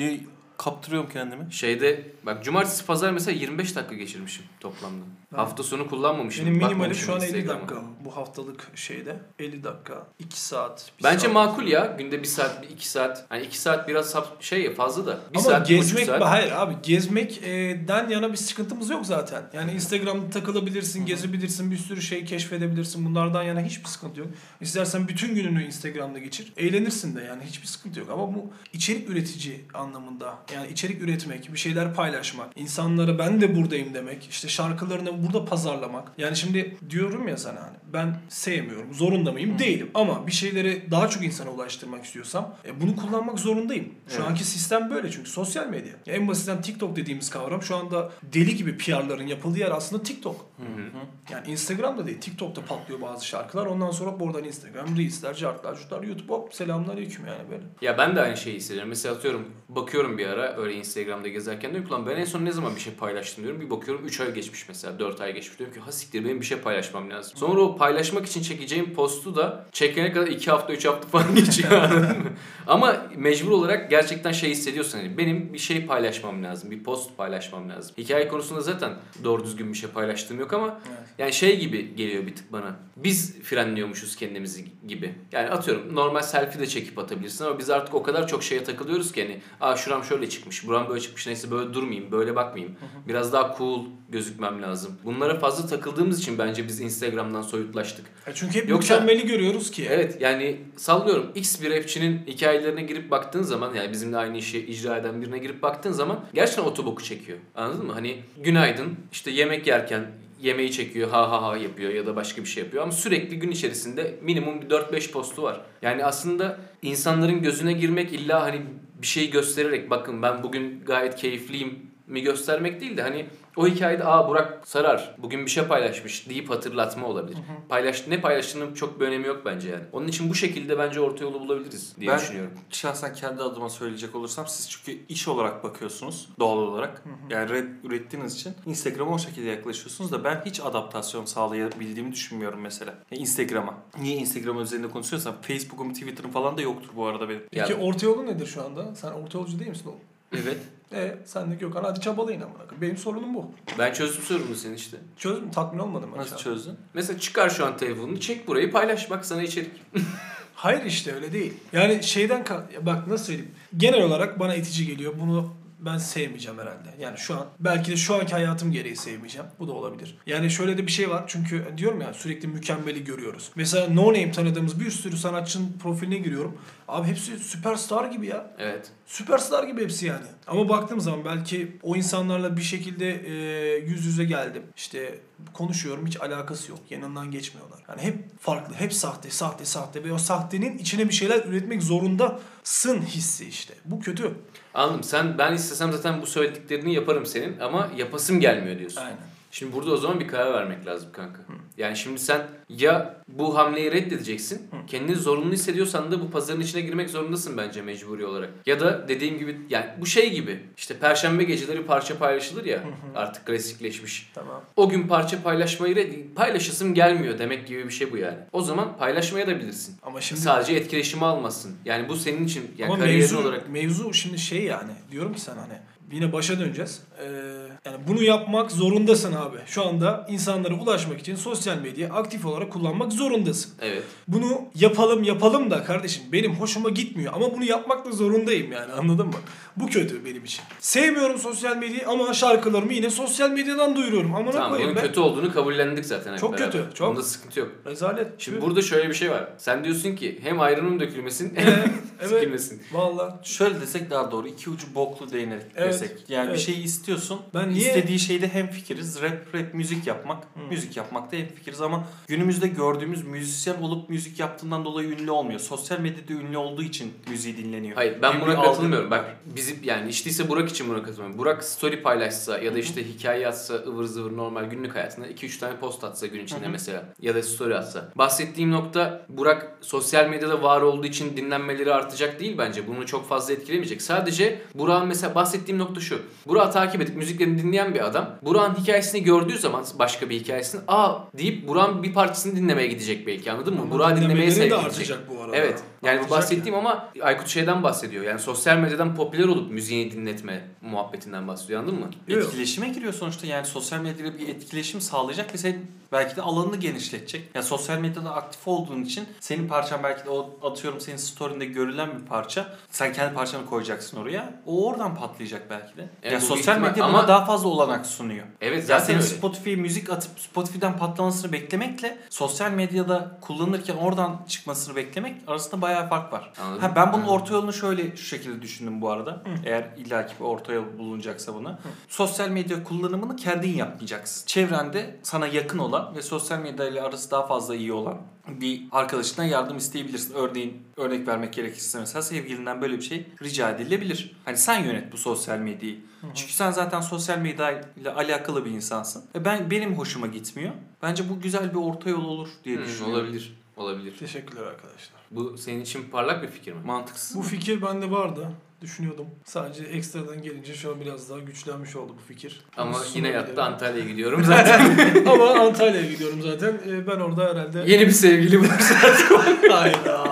Kaptırıyorum 0.58 1.10
kendimi. 1.12 1.52
Şeyde 1.52 2.02
bak 2.26 2.44
cumartesi 2.44 2.86
pazar 2.86 3.10
mesela 3.10 3.38
25 3.40 3.76
dakika 3.76 3.94
geçirmişim 3.94 4.44
toplamda. 4.60 5.04
Ben- 5.32 5.36
Hafta 5.38 5.62
sonu 5.62 5.88
kullanmamışım. 5.88 6.46
Benim 6.46 6.54
minimali 6.56 6.74
bakmamışım 6.74 7.06
şu 7.06 7.14
an 7.14 7.20
50 7.20 7.26
Instagram'a. 7.26 7.60
dakika 7.60 7.82
bu 8.04 8.16
haftalık 8.16 8.70
şeyde. 8.74 9.16
50 9.38 9.64
dakika, 9.64 10.06
2 10.18 10.40
saat. 10.40 10.90
Bence 11.04 11.18
saat. 11.18 11.32
makul 11.34 11.66
ya. 11.66 11.94
Günde 11.98 12.22
1 12.22 12.24
saat, 12.26 12.64
2 12.72 12.88
saat. 12.88 13.26
Hani 13.28 13.42
2 13.42 13.58
saat 13.60 13.88
biraz 13.88 14.10
sap- 14.10 14.42
şey 14.42 14.74
fazla 14.74 15.06
da. 15.06 15.18
1 15.32 15.38
Ama 15.38 15.44
saat, 15.48 15.68
1,5 15.70 15.76
gezmek 15.76 16.06
saat. 16.06 16.22
hayır 16.22 16.52
abi 16.52 16.74
gezmekten 16.82 18.08
yana 18.08 18.32
bir 18.32 18.36
sıkıntımız 18.36 18.90
yok 18.90 19.06
zaten. 19.06 19.42
Yani 19.52 19.72
Instagram'da 19.72 20.30
takılabilirsin, 20.30 21.06
gezebilirsin, 21.06 21.70
bir 21.70 21.76
sürü 21.76 22.02
şey 22.02 22.24
keşfedebilirsin. 22.24 23.04
Bunlardan 23.04 23.42
yana 23.42 23.60
hiçbir 23.60 23.88
sıkıntı 23.88 24.20
yok. 24.20 24.28
İstersen 24.60 25.08
bütün 25.08 25.34
gününü 25.34 25.64
Instagram'da 25.66 26.18
geçir. 26.18 26.52
Eğlenirsin 26.56 27.16
de 27.16 27.22
yani 27.22 27.42
hiçbir 27.44 27.66
sıkıntı 27.66 28.00
yok. 28.00 28.10
Ama 28.10 28.34
bu 28.34 28.50
içerik 28.72 29.10
üretici 29.10 29.64
anlamında. 29.74 30.38
Yani 30.54 30.68
içerik 30.72 31.02
üretmek, 31.02 31.52
bir 31.52 31.58
şeyler 31.58 31.94
paylaşmak, 31.94 32.48
insanlara 32.56 33.18
ben 33.18 33.40
de 33.40 33.56
buradayım 33.56 33.94
demek, 33.94 34.26
işte 34.30 34.48
şarkılarını 34.48 35.26
burada 35.26 35.44
pazarlamak. 35.44 36.12
Yani 36.18 36.36
şimdi 36.36 36.76
diyorum 36.90 37.28
ya 37.28 37.36
sana 37.36 37.62
hani 37.62 37.76
ben 37.92 38.16
sevmiyorum, 38.28 38.94
zorunda 38.94 39.32
mıyım? 39.32 39.58
Değilim. 39.58 39.90
Ama 39.94 40.26
bir 40.26 40.32
şeyleri 40.32 40.90
daha 40.90 41.08
çok 41.08 41.24
insana 41.24 41.50
ulaştırmak 41.50 42.04
istiyorsam 42.04 42.54
e, 42.64 42.80
bunu 42.80 42.96
kullanmak 42.96 43.38
zorundayım. 43.38 43.94
Şu 44.08 44.16
Evet. 44.16 44.26
anki 44.28 44.44
sistem 44.44 44.90
böyle 44.90 45.10
çünkü 45.10 45.30
sosyal 45.30 45.66
medya. 45.68 45.92
Ya 46.06 46.14
en 46.14 46.28
basitten 46.28 46.62
TikTok 46.62 46.96
dediğimiz 46.96 47.30
kavram 47.30 47.62
şu 47.62 47.76
anda 47.76 48.12
deli 48.22 48.56
gibi 48.56 48.76
PR'ların 48.78 49.26
yapıldığı 49.26 49.58
yer 49.58 49.70
aslında 49.70 50.02
TikTok. 50.02 50.46
Hı 50.56 50.62
hı. 50.62 51.06
Yani 51.30 51.50
Instagram'da 51.50 52.06
değil 52.06 52.20
TikTok'ta 52.20 52.64
patlıyor 52.64 53.00
bazı 53.00 53.26
şarkılar. 53.26 53.66
Ondan 53.66 53.90
sonra 53.90 54.20
buradan 54.20 54.44
Instagram, 54.44 54.96
Reels'ler, 54.98 55.34
Cart'lar, 55.34 55.74
Şutlar, 55.76 56.02
YouTube 56.02 56.32
hop 56.32 56.54
selamünaleyküm 56.54 57.26
yani 57.26 57.50
böyle. 57.50 57.62
Ya 57.82 57.98
ben 57.98 58.16
de 58.16 58.20
aynı 58.20 58.36
şeyi 58.36 58.56
hissediyorum. 58.56 58.88
Mesela 58.88 59.14
atıyorum 59.14 59.48
bakıyorum 59.68 60.18
bir 60.18 60.26
ara 60.26 60.35
öyle 60.38 60.74
Instagram'da 60.74 61.28
gezerken 61.28 61.70
diyorum 61.70 61.88
ki 61.88 61.92
lan 61.92 62.06
ben 62.06 62.16
en 62.16 62.24
son 62.24 62.44
ne 62.44 62.52
zaman 62.52 62.74
bir 62.76 62.80
şey 62.80 62.92
paylaştım 62.94 63.44
diyorum. 63.44 63.60
Bir 63.60 63.70
bakıyorum 63.70 64.06
3 64.06 64.20
ay 64.20 64.34
geçmiş 64.34 64.68
mesela 64.68 64.98
4 64.98 65.20
ay 65.20 65.34
geçmiş. 65.34 65.58
Diyorum 65.58 65.74
ki 65.74 65.80
ha 65.80 65.92
siktir 65.92 66.24
benim 66.24 66.40
bir 66.40 66.46
şey 66.46 66.58
paylaşmam 66.58 67.10
lazım. 67.10 67.32
Sonra 67.36 67.60
o 67.60 67.76
paylaşmak 67.76 68.26
için 68.26 68.42
çekeceğim 68.42 68.94
postu 68.94 69.36
da 69.36 69.66
çekene 69.72 70.12
kadar 70.12 70.26
2 70.26 70.50
hafta 70.50 70.72
3 70.72 70.84
hafta 70.84 71.08
falan 71.08 71.34
geçiyor 71.34 71.72
anladın 71.72 72.18
mı? 72.18 72.30
Ama 72.66 73.06
mecbur 73.16 73.50
olarak 73.50 73.90
gerçekten 73.90 74.32
şey 74.32 74.50
hissediyorsun 74.50 74.98
hani 74.98 75.18
benim 75.18 75.52
bir 75.52 75.58
şey 75.58 75.86
paylaşmam 75.86 76.44
lazım. 76.44 76.70
Bir 76.70 76.84
post 76.84 77.16
paylaşmam 77.16 77.70
lazım. 77.70 77.94
Hikaye 77.98 78.28
konusunda 78.28 78.60
zaten 78.60 78.92
doğru 79.24 79.44
düzgün 79.44 79.72
bir 79.72 79.78
şey 79.78 79.90
paylaştığım 79.90 80.40
yok 80.40 80.52
ama 80.52 80.80
Evet. 80.88 80.98
yani 81.18 81.32
şey 81.32 81.60
gibi 81.60 81.96
geliyor 81.96 82.26
bir 82.26 82.34
tık 82.36 82.52
bana. 82.52 82.76
Biz 82.96 83.40
frenliyormuşuz 83.42 84.16
kendimizi 84.16 84.64
gibi. 84.88 85.14
Yani 85.32 85.50
atıyorum 85.50 85.94
normal 85.94 86.22
selfie 86.22 86.60
de 86.60 86.66
çekip 86.66 86.98
atabilirsin 86.98 87.44
ama 87.44 87.58
biz 87.58 87.70
artık 87.70 87.94
o 87.94 88.02
kadar 88.02 88.28
çok 88.28 88.42
şeye 88.42 88.64
takılıyoruz 88.64 89.12
ki 89.12 89.22
hani 89.22 89.40
aa 89.60 89.76
şuram 89.76 90.04
şöyle 90.04 90.25
çıkmış, 90.28 90.66
buram 90.66 90.88
böyle 90.88 91.00
çıkmış 91.00 91.26
neyse 91.26 91.50
böyle 91.50 91.74
durmayayım, 91.74 92.12
böyle 92.12 92.36
bakmayayım. 92.36 92.76
Biraz 93.08 93.32
daha 93.32 93.54
cool 93.58 93.84
gözükmem 94.08 94.62
lazım. 94.62 94.92
Bunlara 95.04 95.38
fazla 95.38 95.68
takıldığımız 95.68 96.18
için 96.20 96.38
bence 96.38 96.68
biz 96.68 96.80
Instagram'dan 96.80 97.42
soyutlaştık. 97.42 98.06
Ya 98.26 98.34
çünkü 98.34 98.54
hep 98.54 98.68
Yoksa- 98.68 99.00
mükemmeli 99.00 99.26
görüyoruz 99.26 99.70
ki. 99.70 99.86
Evet 99.90 100.20
yani 100.20 100.56
sallıyorum 100.76 101.26
X 101.34 101.62
bir 101.62 101.70
rapçinin 101.70 102.20
hikayelerine 102.26 102.82
girip 102.82 103.10
baktığın 103.10 103.42
zaman 103.42 103.74
yani 103.74 103.92
bizimle 103.92 104.16
aynı 104.16 104.38
işi 104.38 104.66
icra 104.66 104.96
eden 104.96 105.22
birine 105.22 105.38
girip 105.38 105.62
baktığın 105.62 105.92
zaman 105.92 106.24
gerçekten 106.34 106.62
otoboku 106.64 107.04
çekiyor. 107.04 107.38
Anladın 107.54 107.86
mı? 107.86 107.92
Hani 107.92 108.16
günaydın 108.44 108.96
işte 109.12 109.30
yemek 109.30 109.66
yerken 109.66 110.06
yemeği 110.42 110.72
çekiyor 110.72 111.10
ha 111.10 111.30
ha 111.30 111.42
ha 111.42 111.56
yapıyor 111.56 111.92
ya 111.92 112.06
da 112.06 112.16
başka 112.16 112.42
bir 112.42 112.48
şey 112.48 112.62
yapıyor 112.64 112.82
ama 112.82 112.92
sürekli 112.92 113.38
gün 113.38 113.50
içerisinde 113.50 114.14
minimum 114.22 114.62
bir 114.62 114.66
4-5 114.70 115.10
postu 115.10 115.42
var. 115.42 115.60
Yani 115.82 116.04
aslında 116.04 116.58
insanların 116.82 117.42
gözüne 117.42 117.72
girmek 117.72 118.12
illa 118.12 118.42
hani 118.42 118.60
bir 119.02 119.06
şey 119.06 119.30
göstererek 119.30 119.90
bakın 119.90 120.22
ben 120.22 120.42
bugün 120.42 120.84
gayet 120.84 121.16
keyifliyim 121.16 121.90
mi 122.06 122.22
göstermek 122.22 122.80
değil 122.80 122.96
de 122.96 123.02
hani 123.02 123.26
o 123.56 123.66
hikayede 123.66 124.04
aa 124.04 124.28
Burak 124.28 124.68
Sarar 124.68 125.14
bugün 125.18 125.46
bir 125.46 125.50
şey 125.50 125.64
paylaşmış 125.64 126.28
deyip 126.28 126.50
hatırlatma 126.50 127.06
olabilir. 127.06 127.38
Paylaş 127.68 128.06
ne 128.06 128.20
paylaştığının 128.20 128.74
çok 128.74 129.00
bir 129.00 129.06
önemi 129.06 129.26
yok 129.26 129.42
bence 129.44 129.68
yani. 129.70 129.82
Onun 129.92 130.08
için 130.08 130.30
bu 130.30 130.34
şekilde 130.34 130.78
bence 130.78 131.00
orta 131.00 131.24
yolu 131.24 131.40
bulabiliriz 131.40 131.96
diye 132.00 132.10
Ben- 132.10 132.18
düşünüyorum. 132.18 132.52
Şahsen 132.70 133.14
kendi 133.14 133.42
adıma 133.42 133.68
söyleyecek 133.68 134.14
olursam 134.14 134.46
siz 134.48 134.70
çünkü 134.70 134.98
iş 135.08 135.28
olarak 135.28 135.64
bakıyorsunuz 135.64 136.28
doğal 136.38 136.58
olarak. 136.58 137.02
Yani 137.30 137.50
red, 137.50 137.68
ürettiğiniz 137.84 138.34
için 138.34 138.52
Instagram'a 138.66 139.14
o 139.14 139.18
şekilde 139.18 139.48
yaklaşıyorsunuz 139.48 140.12
da 140.12 140.24
ben 140.24 140.42
hiç 140.46 140.60
adaptasyon 140.60 141.24
sağlayabildiğimi 141.24 142.12
düşünmüyorum 142.12 142.60
mesela. 142.60 142.94
Ya 143.10 143.18
Instagram'a. 143.18 143.74
Niye 144.00 144.16
Instagram 144.16 144.60
üzerinde 144.60 144.88
konuşuyorsam 144.90 145.34
Facebook'um 145.42 145.92
Twitter'ım 145.92 146.30
falan 146.30 146.56
da 146.58 146.62
yoktur 146.62 146.88
bu 146.96 147.06
arada 147.06 147.28
benim. 147.28 147.42
Peki 147.50 147.74
orta 147.74 148.06
yolu 148.06 148.26
nedir 148.26 148.46
şu 148.46 148.64
anda? 148.64 148.94
Sen 148.94 149.12
orta 149.12 149.38
yolcu 149.38 149.58
değil 149.58 149.70
misin 149.70 149.88
oğlum? 149.88 150.00
Evet. 150.32 150.58
E 150.92 151.16
sen 151.24 151.50
de 151.50 151.54
Gökhan 151.54 151.84
hadi 151.84 152.00
çabalayın 152.00 152.40
amına 152.40 152.58
koyayım. 152.58 152.80
Benim 152.80 152.96
sorunum 152.96 153.34
bu. 153.34 153.50
Ben 153.78 153.92
çözdüm 153.92 154.22
sorunu 154.22 154.54
senin 154.54 154.74
işte. 154.74 154.96
Çözdüm 155.16 155.50
tatmin 155.50 155.78
olmadım. 155.78 156.10
Nasıl 156.16 156.34
aşağı. 156.34 156.38
çözdün? 156.38 156.74
Mesela 156.94 157.18
çıkar 157.18 157.50
şu 157.50 157.66
an 157.66 157.76
telefonunu 157.76 158.20
çek 158.20 158.48
burayı 158.48 158.70
paylaş 158.72 159.10
bak 159.10 159.26
sana 159.26 159.42
içerik. 159.42 159.70
Hayır 160.54 160.84
işte 160.84 161.14
öyle 161.14 161.32
değil. 161.32 161.52
Yani 161.72 162.02
şeyden 162.02 162.42
ka- 162.42 162.72
ya 162.74 162.86
bak 162.86 163.06
nasıl 163.06 163.24
söyleyeyim. 163.24 163.50
Genel 163.76 164.02
olarak 164.02 164.40
bana 164.40 164.54
itici 164.54 164.86
geliyor. 164.86 165.12
Bunu 165.20 165.54
ben 165.80 165.98
sevmeyeceğim 165.98 166.58
herhalde. 166.58 166.88
Yani 167.00 167.18
şu 167.18 167.34
an 167.34 167.46
belki 167.60 167.90
de 167.92 167.96
şu 167.96 168.14
anki 168.14 168.32
hayatım 168.32 168.72
gereği 168.72 168.96
sevmeyeceğim. 168.96 169.46
Bu 169.58 169.68
da 169.68 169.72
olabilir. 169.72 170.18
Yani 170.26 170.50
şöyle 170.50 170.78
de 170.78 170.86
bir 170.86 170.92
şey 170.92 171.10
var. 171.10 171.24
Çünkü 171.26 171.64
diyorum 171.76 172.00
ya 172.00 172.14
sürekli 172.14 172.48
mükemmeli 172.48 173.04
görüyoruz. 173.04 173.50
Mesela 173.56 173.88
no 173.88 174.06
name 174.06 174.32
tanıdığımız 174.32 174.80
bir 174.80 174.90
sürü 174.90 175.16
sanatçının 175.16 175.72
profiline 175.82 176.18
giriyorum. 176.18 176.58
Abi 176.88 177.08
hepsi 177.08 177.38
süperstar 177.38 178.04
gibi 178.04 178.26
ya. 178.26 178.50
Evet. 178.58 178.90
Süperstar 179.06 179.64
gibi 179.64 179.82
hepsi 179.82 180.06
yani. 180.06 180.26
Ama 180.46 180.68
baktığım 180.68 181.00
zaman 181.00 181.24
belki 181.24 181.76
o 181.82 181.96
insanlarla 181.96 182.56
bir 182.56 182.62
şekilde 182.62 183.10
e, 183.10 183.32
yüz 183.76 184.06
yüze 184.06 184.24
geldim. 184.24 184.62
İşte 184.76 185.18
konuşuyorum 185.52 186.06
hiç 186.06 186.20
alakası 186.20 186.70
yok. 186.70 186.80
Yanından 186.90 187.30
geçmiyorlar. 187.30 187.80
Yani 187.88 188.02
hep 188.02 188.40
farklı, 188.40 188.74
hep 188.74 188.92
sahte, 188.92 189.30
sahte, 189.30 189.64
sahte 189.64 190.04
ve 190.04 190.12
o 190.12 190.18
sahtenin 190.18 190.78
içine 190.78 191.08
bir 191.08 191.14
şeyler 191.14 191.44
üretmek 191.44 191.82
zorundasın 191.82 193.02
hissi 193.02 193.48
işte. 193.48 193.74
Bu 193.84 194.00
kötü. 194.00 194.34
Anladım. 194.74 195.02
Sen 195.02 195.38
ben 195.38 195.52
istesem 195.54 195.92
zaten 195.92 196.22
bu 196.22 196.26
söylediklerini 196.26 196.94
yaparım 196.94 197.26
senin 197.26 197.60
ama 197.60 197.90
yapasım 197.96 198.40
gelmiyor 198.40 198.78
diyorsun. 198.78 199.00
Aynen. 199.00 199.35
Şimdi 199.58 199.72
burada 199.72 199.90
o 199.90 199.96
zaman 199.96 200.20
bir 200.20 200.28
karar 200.28 200.54
vermek 200.54 200.86
lazım 200.86 201.08
kanka. 201.12 201.42
Yani 201.78 201.96
şimdi 201.96 202.20
sen 202.20 202.46
ya 202.68 203.16
bu 203.28 203.58
hamleyi 203.58 203.92
reddedeceksin. 203.92 204.70
Kendini 204.86 205.16
zorunlu 205.16 205.52
hissediyorsan 205.52 206.12
da 206.12 206.20
bu 206.20 206.30
pazarın 206.30 206.60
içine 206.60 206.80
girmek 206.80 207.10
zorundasın 207.10 207.56
bence 207.56 207.82
mecburi 207.82 208.26
olarak. 208.26 208.50
Ya 208.66 208.80
da 208.80 209.08
dediğim 209.08 209.38
gibi 209.38 209.60
yani 209.70 209.86
bu 210.00 210.06
şey 210.06 210.32
gibi. 210.32 210.60
İşte 210.76 210.98
perşembe 210.98 211.44
geceleri 211.44 211.86
parça 211.86 212.18
paylaşılır 212.18 212.64
ya 212.64 212.82
artık 213.14 213.46
klasikleşmiş. 213.46 214.30
Tamam. 214.34 214.62
O 214.76 214.88
gün 214.88 215.08
parça 215.08 215.42
paylaşmayı 215.42 216.34
paylaşasım 216.34 216.94
gelmiyor 216.94 217.38
demek 217.38 217.66
gibi 217.66 217.84
bir 217.84 217.90
şey 217.90 218.12
bu 218.12 218.16
yani. 218.16 218.38
O 218.52 218.62
zaman 218.62 218.96
paylaşmaya 218.98 219.46
da 219.46 219.60
bilirsin. 219.60 219.96
Ama 220.02 220.20
şimdi 220.20 220.40
Sadece 220.40 220.74
etkileşimi 220.74 221.24
almasın. 221.24 221.76
Yani 221.84 222.08
bu 222.08 222.16
senin 222.16 222.44
için 222.44 222.70
yani 222.78 222.98
kariyerin 222.98 223.20
mevzu, 223.20 223.38
olarak 223.38 223.68
mevzu 223.68 224.14
şimdi 224.14 224.38
şey 224.38 224.64
yani 224.64 224.92
diyorum 225.10 225.34
ki 225.34 225.40
sana 225.40 225.62
hani 225.62 225.78
yine 226.12 226.32
başa 226.32 226.58
döneceğiz. 226.58 227.02
Ee, 227.20 227.65
yani 227.86 227.96
bunu 228.08 228.22
yapmak 228.22 228.70
zorundasın 228.70 229.32
abi. 229.32 229.56
Şu 229.66 229.86
anda 229.86 230.26
insanlara 230.30 230.74
ulaşmak 230.74 231.20
için 231.20 231.34
sosyal 231.36 231.76
medyayı 231.76 232.12
aktif 232.12 232.46
olarak 232.46 232.72
kullanmak 232.72 233.12
zorundasın. 233.12 233.72
evet. 233.82 234.02
Bunu 234.28 234.60
yapalım 234.74 235.22
yapalım 235.22 235.70
da 235.70 235.84
kardeşim 235.84 236.22
benim 236.32 236.54
hoşuma 236.54 236.90
gitmiyor 236.90 237.32
ama 237.36 237.54
bunu 237.54 237.64
yapmakla 237.64 238.10
zorundayım 238.12 238.72
yani 238.72 238.92
anladın 238.92 239.26
mı? 239.26 239.34
Bu 239.76 239.86
kötü 239.86 240.24
benim 240.24 240.44
için. 240.44 240.64
Sevmiyorum 240.80 241.38
sosyal 241.38 241.76
medyayı 241.76 242.08
ama 242.08 242.32
şarkılarımı 242.34 242.92
yine 242.92 243.10
sosyal 243.10 243.50
medyadan 243.50 243.96
duyuruyorum. 243.96 244.34
Amına 244.34 244.50
Tamam 244.52 244.78
bunun 244.78 244.96
ben. 244.96 245.02
kötü 245.02 245.20
olduğunu 245.20 245.52
kabullendik 245.52 246.06
zaten 246.06 246.32
hep 246.32 246.38
Çok 246.38 246.52
beraber. 246.52 246.72
kötü, 246.72 246.94
çok. 246.94 247.08
Bunda 247.10 247.22
sıkıntı 247.22 247.60
yok. 247.60 247.68
Rezalet. 247.86 248.26
Şimdi 248.38 248.60
burada 248.62 248.82
şöyle 248.82 249.08
bir 249.08 249.14
şey 249.14 249.30
var. 249.30 249.48
Sen 249.58 249.84
diyorsun 249.84 250.16
ki 250.16 250.38
hem 250.42 250.60
ayranın 250.60 251.00
dökülmesin 251.00 251.52
hem 251.56 251.92
Evet, 252.20 252.30
sikilmesin. 252.30 252.82
Valla. 252.92 253.40
Şöyle 253.42 253.80
desek 253.80 254.10
daha 254.10 254.30
doğru. 254.32 254.48
iki 254.48 254.70
ucu 254.70 254.94
boklu 254.94 255.32
değnerek 255.32 255.62
Evet, 255.76 255.92
desek. 255.94 256.10
Yani 256.28 256.46
evet. 256.46 256.56
bir 256.56 256.60
şeyi 256.62 256.82
istiyorsun. 256.82 257.40
Ben 257.54 257.70
niye- 257.70 257.86
istediği 257.88 258.18
şeyde 258.18 258.48
hem 258.48 258.70
fikiriz. 258.70 259.22
Rap 259.22 259.54
rap 259.54 259.74
müzik 259.74 260.06
yapmak. 260.06 260.44
Müzik 260.70 260.96
yapmakta 260.96 261.36
hem 261.36 261.48
fikiriz 261.48 261.80
ama 261.80 262.06
günümüzde 262.26 262.66
gördüğümüz 262.68 263.24
müzisyen 263.24 263.82
olup 263.82 264.08
müzik 264.10 264.40
yaptığından 264.40 264.84
dolayı 264.84 265.08
ünlü 265.08 265.30
olmuyor. 265.30 265.60
Sosyal 265.60 265.98
medyada 266.00 266.32
ünlü 266.32 266.56
olduğu 266.56 266.82
için 266.82 267.12
müziği 267.30 267.56
dinleniyor. 267.56 267.96
Hayır 267.96 268.22
ben 268.22 268.32
Gibi 268.32 268.42
buna 268.42 268.62
katılmıyorum. 268.62 269.10
Bak 269.10 269.36
bizim 269.56 269.78
yani 269.82 270.10
işte 270.10 270.30
ise 270.30 270.48
Burak 270.48 270.68
için 270.70 270.88
buna 270.88 271.02
katılmıyorum. 271.02 271.38
Burak 271.38 271.64
story 271.64 272.02
paylaşsa 272.02 272.58
ya 272.58 272.74
da 272.74 272.78
işte 272.78 273.08
hikaye 273.08 273.48
atsa 273.48 273.74
ıvır 273.74 274.04
zıvır 274.04 274.36
normal 274.36 274.64
günlük 274.64 274.94
hayatında 274.94 275.28
2-3 275.28 275.58
tane 275.60 275.76
post 275.76 276.04
atsa 276.04 276.26
gün 276.26 276.44
içinde 276.44 276.68
mesela 276.68 277.04
ya 277.20 277.34
da 277.34 277.42
story 277.42 277.76
atsa. 277.76 278.08
Bahsettiğim 278.14 278.70
nokta 278.70 279.26
Burak 279.28 279.78
sosyal 279.80 280.28
medyada 280.28 280.62
var 280.62 280.80
olduğu 280.80 281.06
için 281.06 281.36
dinlenmeleri 281.36 281.94
artacak 282.06 282.40
değil 282.40 282.54
bence. 282.58 282.86
Bunu 282.86 283.06
çok 283.06 283.28
fazla 283.28 283.52
etkilemeyecek. 283.52 284.02
Sadece 284.02 284.60
Burak'ın 284.74 285.08
mesela 285.08 285.34
bahsettiğim 285.34 285.78
nokta 285.78 286.00
şu. 286.00 286.22
Burak'ı 286.46 286.72
takip 286.72 287.00
edip 287.00 287.16
müziklerini 287.16 287.62
dinleyen 287.62 287.94
bir 287.94 288.06
adam 288.06 288.38
Burak'ın 288.42 288.82
hikayesini 288.82 289.22
gördüğü 289.22 289.58
zaman 289.58 289.84
başka 289.98 290.30
bir 290.30 290.40
hikayesini 290.40 290.80
aa 290.88 291.18
deyip 291.38 291.68
Burak'ın 291.68 292.02
bir 292.02 292.14
parçasını 292.14 292.56
dinlemeye 292.56 292.88
gidecek 292.88 293.26
belki 293.26 293.52
anladın 293.52 293.74
mı? 293.74 293.90
Burak'ı 293.90 294.20
dinlemeye 294.20 294.50
sevk 294.50 294.70
de 294.70 294.74
edecek. 294.74 294.86
artacak 294.86 295.30
bu 295.30 295.42
arada. 295.42 295.56
Evet. 295.56 295.82
Yani 296.02 296.16
bu 296.18 296.22
Artacak 296.22 296.30
bahsettiğim 296.30 296.78
ama 296.78 297.08
Aykut 297.22 297.48
şeyden 297.48 297.82
bahsediyor. 297.82 298.24
Yani 298.24 298.40
sosyal 298.40 298.76
medyadan 298.78 299.14
popüler 299.14 299.44
olup 299.48 299.70
müziğini 299.70 300.12
dinletme 300.12 300.64
muhabbetinden 300.80 301.48
bahsediyor 301.48 301.80
anladın 301.80 301.98
mı? 302.00 302.10
Yok. 302.28 302.42
Etkileşime 302.44 302.88
giriyor 302.88 303.12
sonuçta 303.12 303.46
yani 303.46 303.66
sosyal 303.66 304.00
medyada 304.00 304.38
bir 304.38 304.48
etkileşim 304.48 305.00
sağlayacak 305.00 305.54
ve 305.54 305.58
senin 305.58 305.90
belki 306.12 306.36
de 306.36 306.42
alanını 306.42 306.76
genişletecek. 306.76 307.50
Yani 307.54 307.64
sosyal 307.64 307.98
medyada 307.98 308.34
aktif 308.34 308.68
olduğun 308.68 309.02
için 309.02 309.24
senin 309.40 309.68
parçan 309.68 310.00
belki 310.02 310.24
de 310.24 310.30
o 310.30 310.58
atıyorum 310.62 311.00
senin 311.00 311.16
story'inde 311.16 311.64
görülen 311.64 312.08
bir 312.20 312.26
parça. 312.26 312.74
Sen 312.90 313.12
kendi 313.12 313.34
parçanı 313.34 313.66
koyacaksın 313.66 314.16
oraya. 314.16 314.54
O 314.66 314.86
oradan 314.88 315.14
patlayacak 315.14 315.70
belki 315.70 315.96
de. 315.96 316.08
Evet, 316.22 316.32
yani 316.32 316.42
bu 316.42 316.46
sosyal 316.46 316.78
medya 316.78 317.04
ama- 317.04 317.18
buna 317.18 317.28
daha 317.28 317.44
fazla 317.44 317.68
olanak 317.68 318.06
sunuyor. 318.06 318.46
Evet 318.60 318.78
Ya 318.78 318.86
zaten 318.86 319.04
senin 319.06 319.18
öyle. 319.18 319.26
Spotify'ye 319.28 319.76
müzik 319.76 320.10
atıp 320.10 320.40
Spotify'dan 320.40 320.98
patlamasını 320.98 321.52
beklemekle 321.52 322.18
sosyal 322.30 322.70
medyada 322.70 323.38
kullanırken 323.40 323.96
oradan 323.96 324.40
çıkmasını 324.48 324.96
beklemek 324.96 325.34
arasında 325.46 325.82
bayağı 325.82 325.95
fark 326.08 326.32
var. 326.32 326.52
Anladım. 326.62 326.80
Ha, 326.82 326.92
ben 326.96 327.12
bunun 327.12 327.24
Hı. 327.24 327.30
orta 327.30 327.54
yolunu 327.54 327.72
şöyle 327.72 328.16
şu 328.16 328.24
şekilde 328.24 328.62
düşündüm 328.62 329.00
bu 329.00 329.10
arada. 329.10 329.42
Eğer 329.64 329.90
illaki 329.96 330.34
bir 330.40 330.44
orta 330.44 330.72
yol 330.72 330.84
bulunacaksa 330.98 331.54
buna. 331.54 331.78
Sosyal 332.08 332.48
medya 332.48 332.84
kullanımını 332.84 333.36
kendin 333.36 333.74
yapmayacaksın. 333.74 334.46
Çevrende 334.46 335.16
sana 335.22 335.46
yakın 335.46 335.78
olan 335.78 336.14
ve 336.16 336.22
sosyal 336.22 336.58
medya 336.58 336.88
ile 336.88 337.02
arası 337.02 337.30
daha 337.30 337.46
fazla 337.46 337.74
iyi 337.74 337.92
olan 337.92 338.18
bir 338.48 338.82
arkadaşından 338.92 339.44
yardım 339.44 339.76
isteyebilirsin. 339.76 340.34
Örneğin 340.34 340.82
örnek 340.96 341.28
vermek 341.28 341.52
gerekirse 341.52 341.98
mesela 342.00 342.22
sevgilinden 342.22 342.82
böyle 342.82 342.96
bir 342.96 343.02
şey 343.02 343.26
rica 343.42 343.70
edilebilir. 343.70 344.36
Hani 344.44 344.56
sen 344.56 344.84
yönet 344.84 345.12
bu 345.12 345.16
sosyal 345.16 345.58
medyayı. 345.58 345.98
Çünkü 346.34 346.52
sen 346.52 346.70
zaten 346.70 347.00
sosyal 347.00 347.38
medya 347.38 347.80
ile 347.96 348.10
alakalı 348.10 348.64
bir 348.64 348.70
insansın. 348.70 349.24
E 349.34 349.44
ben 349.44 349.70
benim 349.70 349.98
hoşuma 349.98 350.26
gitmiyor. 350.26 350.72
Bence 351.02 351.28
bu 351.28 351.40
güzel 351.40 351.70
bir 351.70 351.78
orta 351.78 352.10
yol 352.10 352.24
olur 352.24 352.48
diye 352.64 352.76
Hı, 352.76 352.82
düşünüyorum. 352.84 353.14
olabilir. 353.24 353.58
Olabilir. 353.76 354.16
Teşekkürler 354.18 354.62
arkadaşlar. 354.62 355.20
Bu 355.30 355.58
senin 355.58 355.80
için 355.80 356.02
parlak 356.12 356.42
bir 356.42 356.48
fikir 356.48 356.72
mi? 356.72 356.78
Mantıksız. 356.84 357.36
Bu 357.36 357.42
fikir 357.42 357.82
bende 357.82 358.10
vardı. 358.10 358.48
Düşünüyordum. 358.82 359.26
Sadece 359.44 359.84
ekstradan 359.84 360.42
gelince 360.42 360.74
şu 360.74 360.90
an 360.90 361.00
biraz 361.00 361.30
daha 361.30 361.38
güçlenmiş 361.38 361.96
oldu 361.96 362.12
bu 362.22 362.28
fikir. 362.28 362.60
Ama 362.76 362.98
yine 363.14 363.28
yattı 363.28 363.46
sunabilirim. 363.54 363.72
Antalya'ya 363.74 364.08
gidiyorum 364.10 364.44
zaten. 364.44 364.96
Ama 365.26 365.50
Antalya'ya 365.50 366.10
gidiyorum 366.10 366.42
zaten. 366.42 366.80
Ee, 366.88 367.06
ben 367.06 367.16
orada 367.20 367.42
herhalde... 367.44 367.84
Yeni 367.86 368.06
bir 368.06 368.12
sevgili 368.12 368.58
bulursa 368.58 368.94
Hayda. 369.70 370.28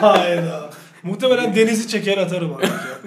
Hayda. 0.00 0.70
Muhtemelen 1.02 1.56
denizi 1.56 1.88
çeker 1.88 2.18
atarım 2.18 2.54
artık 2.54 2.70
ya. 2.70 2.98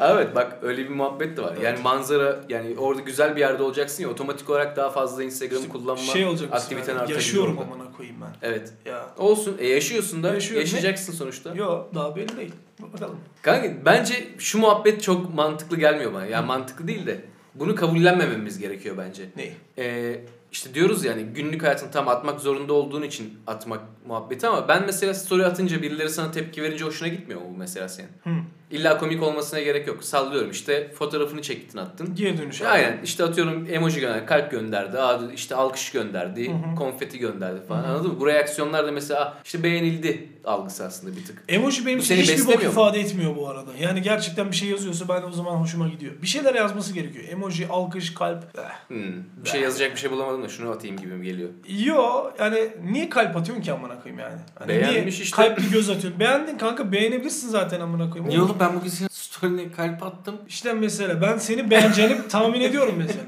Evet 0.00 0.34
bak 0.34 0.58
öyle 0.62 0.84
bir 0.84 0.94
muhabbet 0.94 1.36
de 1.36 1.42
var. 1.42 1.56
Yani 1.62 1.78
manzara 1.82 2.40
yani 2.48 2.74
orada 2.78 3.00
güzel 3.00 3.36
bir 3.36 3.40
yerde 3.40 3.62
olacaksın 3.62 4.02
ya 4.02 4.08
otomatik 4.08 4.50
olarak 4.50 4.76
daha 4.76 4.90
fazla 4.90 5.22
Instagram'ı 5.24 5.68
kullanma 5.68 6.02
Şey 6.02 6.24
olacak 6.24 6.48
aktiviten 6.52 6.78
mesela, 6.78 6.94
artabiliyor. 6.94 7.20
Yaşıyorum 7.20 7.58
orada. 7.58 7.72
amına 7.72 7.92
koyayım 7.96 8.20
ben. 8.20 8.48
Evet. 8.48 8.72
Ya. 8.84 9.06
Olsun. 9.18 9.56
E 9.58 9.66
yaşıyorsun 9.66 10.22
da 10.22 10.34
Yaşıyorum. 10.34 10.60
yaşayacaksın 10.60 11.12
sonuçta. 11.12 11.54
Yo 11.54 11.84
daha 11.94 12.16
belli 12.16 12.36
değil. 12.36 12.52
Bakalım. 12.78 13.16
Kanka 13.42 13.72
bence 13.84 14.14
şu 14.38 14.58
muhabbet 14.58 15.02
çok 15.02 15.34
mantıklı 15.34 15.76
gelmiyor 15.76 16.14
bana. 16.14 16.26
Yani 16.26 16.46
mantıklı 16.46 16.88
değil 16.88 17.06
de 17.06 17.20
bunu 17.54 17.74
kabullenmememiz 17.74 18.58
gerekiyor 18.58 18.96
bence. 18.98 19.24
Ne? 19.36 19.50
Ee, 19.78 20.20
işte 20.52 20.74
diyoruz 20.74 21.04
yani 21.04 21.22
günlük 21.22 21.62
hayatını 21.62 21.90
tam 21.90 22.08
atmak 22.08 22.40
zorunda 22.40 22.72
olduğun 22.72 23.02
için 23.02 23.38
atmak 23.46 23.80
muhabbeti 24.06 24.46
ama 24.46 24.68
ben 24.68 24.86
mesela 24.86 25.14
story 25.14 25.46
atınca 25.46 25.82
birileri 25.82 26.10
sana 26.10 26.30
tepki 26.30 26.62
verince 26.62 26.84
hoşuna 26.84 27.08
gitmiyor 27.08 27.40
mu 27.40 27.46
bu 27.54 27.56
mesela 27.58 27.88
senin? 27.88 28.08
Hı. 28.24 28.30
İlla 28.70 28.98
komik 28.98 29.22
olmasına 29.22 29.60
gerek 29.60 29.86
yok. 29.86 30.04
Sallıyorum 30.04 30.50
işte 30.50 30.92
fotoğrafını 30.98 31.42
çektin 31.42 31.78
attın. 31.78 32.14
Geri 32.14 32.38
dönüş. 32.38 32.62
Aynen 32.62 33.00
işte 33.04 33.24
atıyorum 33.24 33.66
emoji 33.70 34.00
gönder, 34.00 34.26
kalp 34.26 34.50
gönderdi, 34.50 34.98
işte 35.34 35.54
alkış 35.54 35.90
gönderdi, 35.92 36.50
konfeti 36.78 37.18
gönderdi 37.18 37.60
falan 37.68 37.84
anladın 37.84 38.12
mı? 38.12 38.20
Bu 38.20 38.26
reaksiyonlar 38.26 38.86
da 38.86 38.92
mesela 38.92 39.38
işte 39.44 39.62
beğenildi 39.62 40.28
algısı 40.46 40.84
aslında 40.84 41.16
bir 41.16 41.24
tık. 41.24 41.42
Emoji 41.48 41.86
benim 41.86 41.98
için 41.98 42.16
hiçbir 42.16 42.46
bok 42.46 42.62
ifade 42.62 43.00
etmiyor 43.00 43.36
bu 43.36 43.48
arada. 43.48 43.70
Yani 43.80 44.02
gerçekten 44.02 44.50
bir 44.50 44.56
şey 44.56 44.68
yazıyorsa 44.68 45.08
ben 45.08 45.22
de 45.22 45.26
o 45.26 45.32
zaman 45.32 45.56
hoşuma 45.56 45.88
gidiyor. 45.88 46.12
Bir 46.22 46.26
şeyler 46.26 46.54
yazması 46.54 46.92
gerekiyor. 46.92 47.24
Emoji, 47.28 47.68
alkış, 47.68 48.14
kalp. 48.14 48.44
Eh. 48.58 48.62
Hmm, 48.88 49.12
bir 49.44 49.48
şey 49.48 49.60
yazacak 49.60 49.94
bir 49.94 50.00
şey 50.00 50.10
bulamadım 50.10 50.42
da 50.42 50.48
şunu 50.48 50.70
atayım 50.70 50.96
gibi 50.96 51.12
mi 51.12 51.24
geliyor? 51.24 51.50
Yo 51.68 52.30
yani 52.38 52.68
niye 52.90 53.08
kalp 53.08 53.36
atıyorsun 53.36 53.62
ki 53.62 53.72
amına 53.72 54.00
koyayım 54.02 54.20
yani? 54.20 54.40
Hani 54.54 54.68
Beğenmiş 54.68 54.94
niye 54.94 55.24
işte. 55.24 55.36
kalp 55.36 55.58
bir 55.58 55.70
göz 55.70 55.90
atıyorsun? 55.90 56.20
Beğendin 56.20 56.58
kanka 56.58 56.92
beğenebilirsin 56.92 57.48
zaten 57.48 57.80
amına 57.80 58.10
koyayım. 58.10 58.30
Niye 58.30 58.42
oğlum 58.42 58.56
ben 58.60 58.76
bugün 58.76 58.88
senin 58.88 59.08
story'ine 59.36 59.72
kalp 59.72 60.02
attım. 60.02 60.34
İşte 60.48 60.72
mesela 60.72 61.20
ben 61.20 61.38
seni 61.38 61.70
beğeneceğini 61.70 62.16
tahmin 62.28 62.60
ediyorum 62.60 62.94
mesela. 62.98 63.22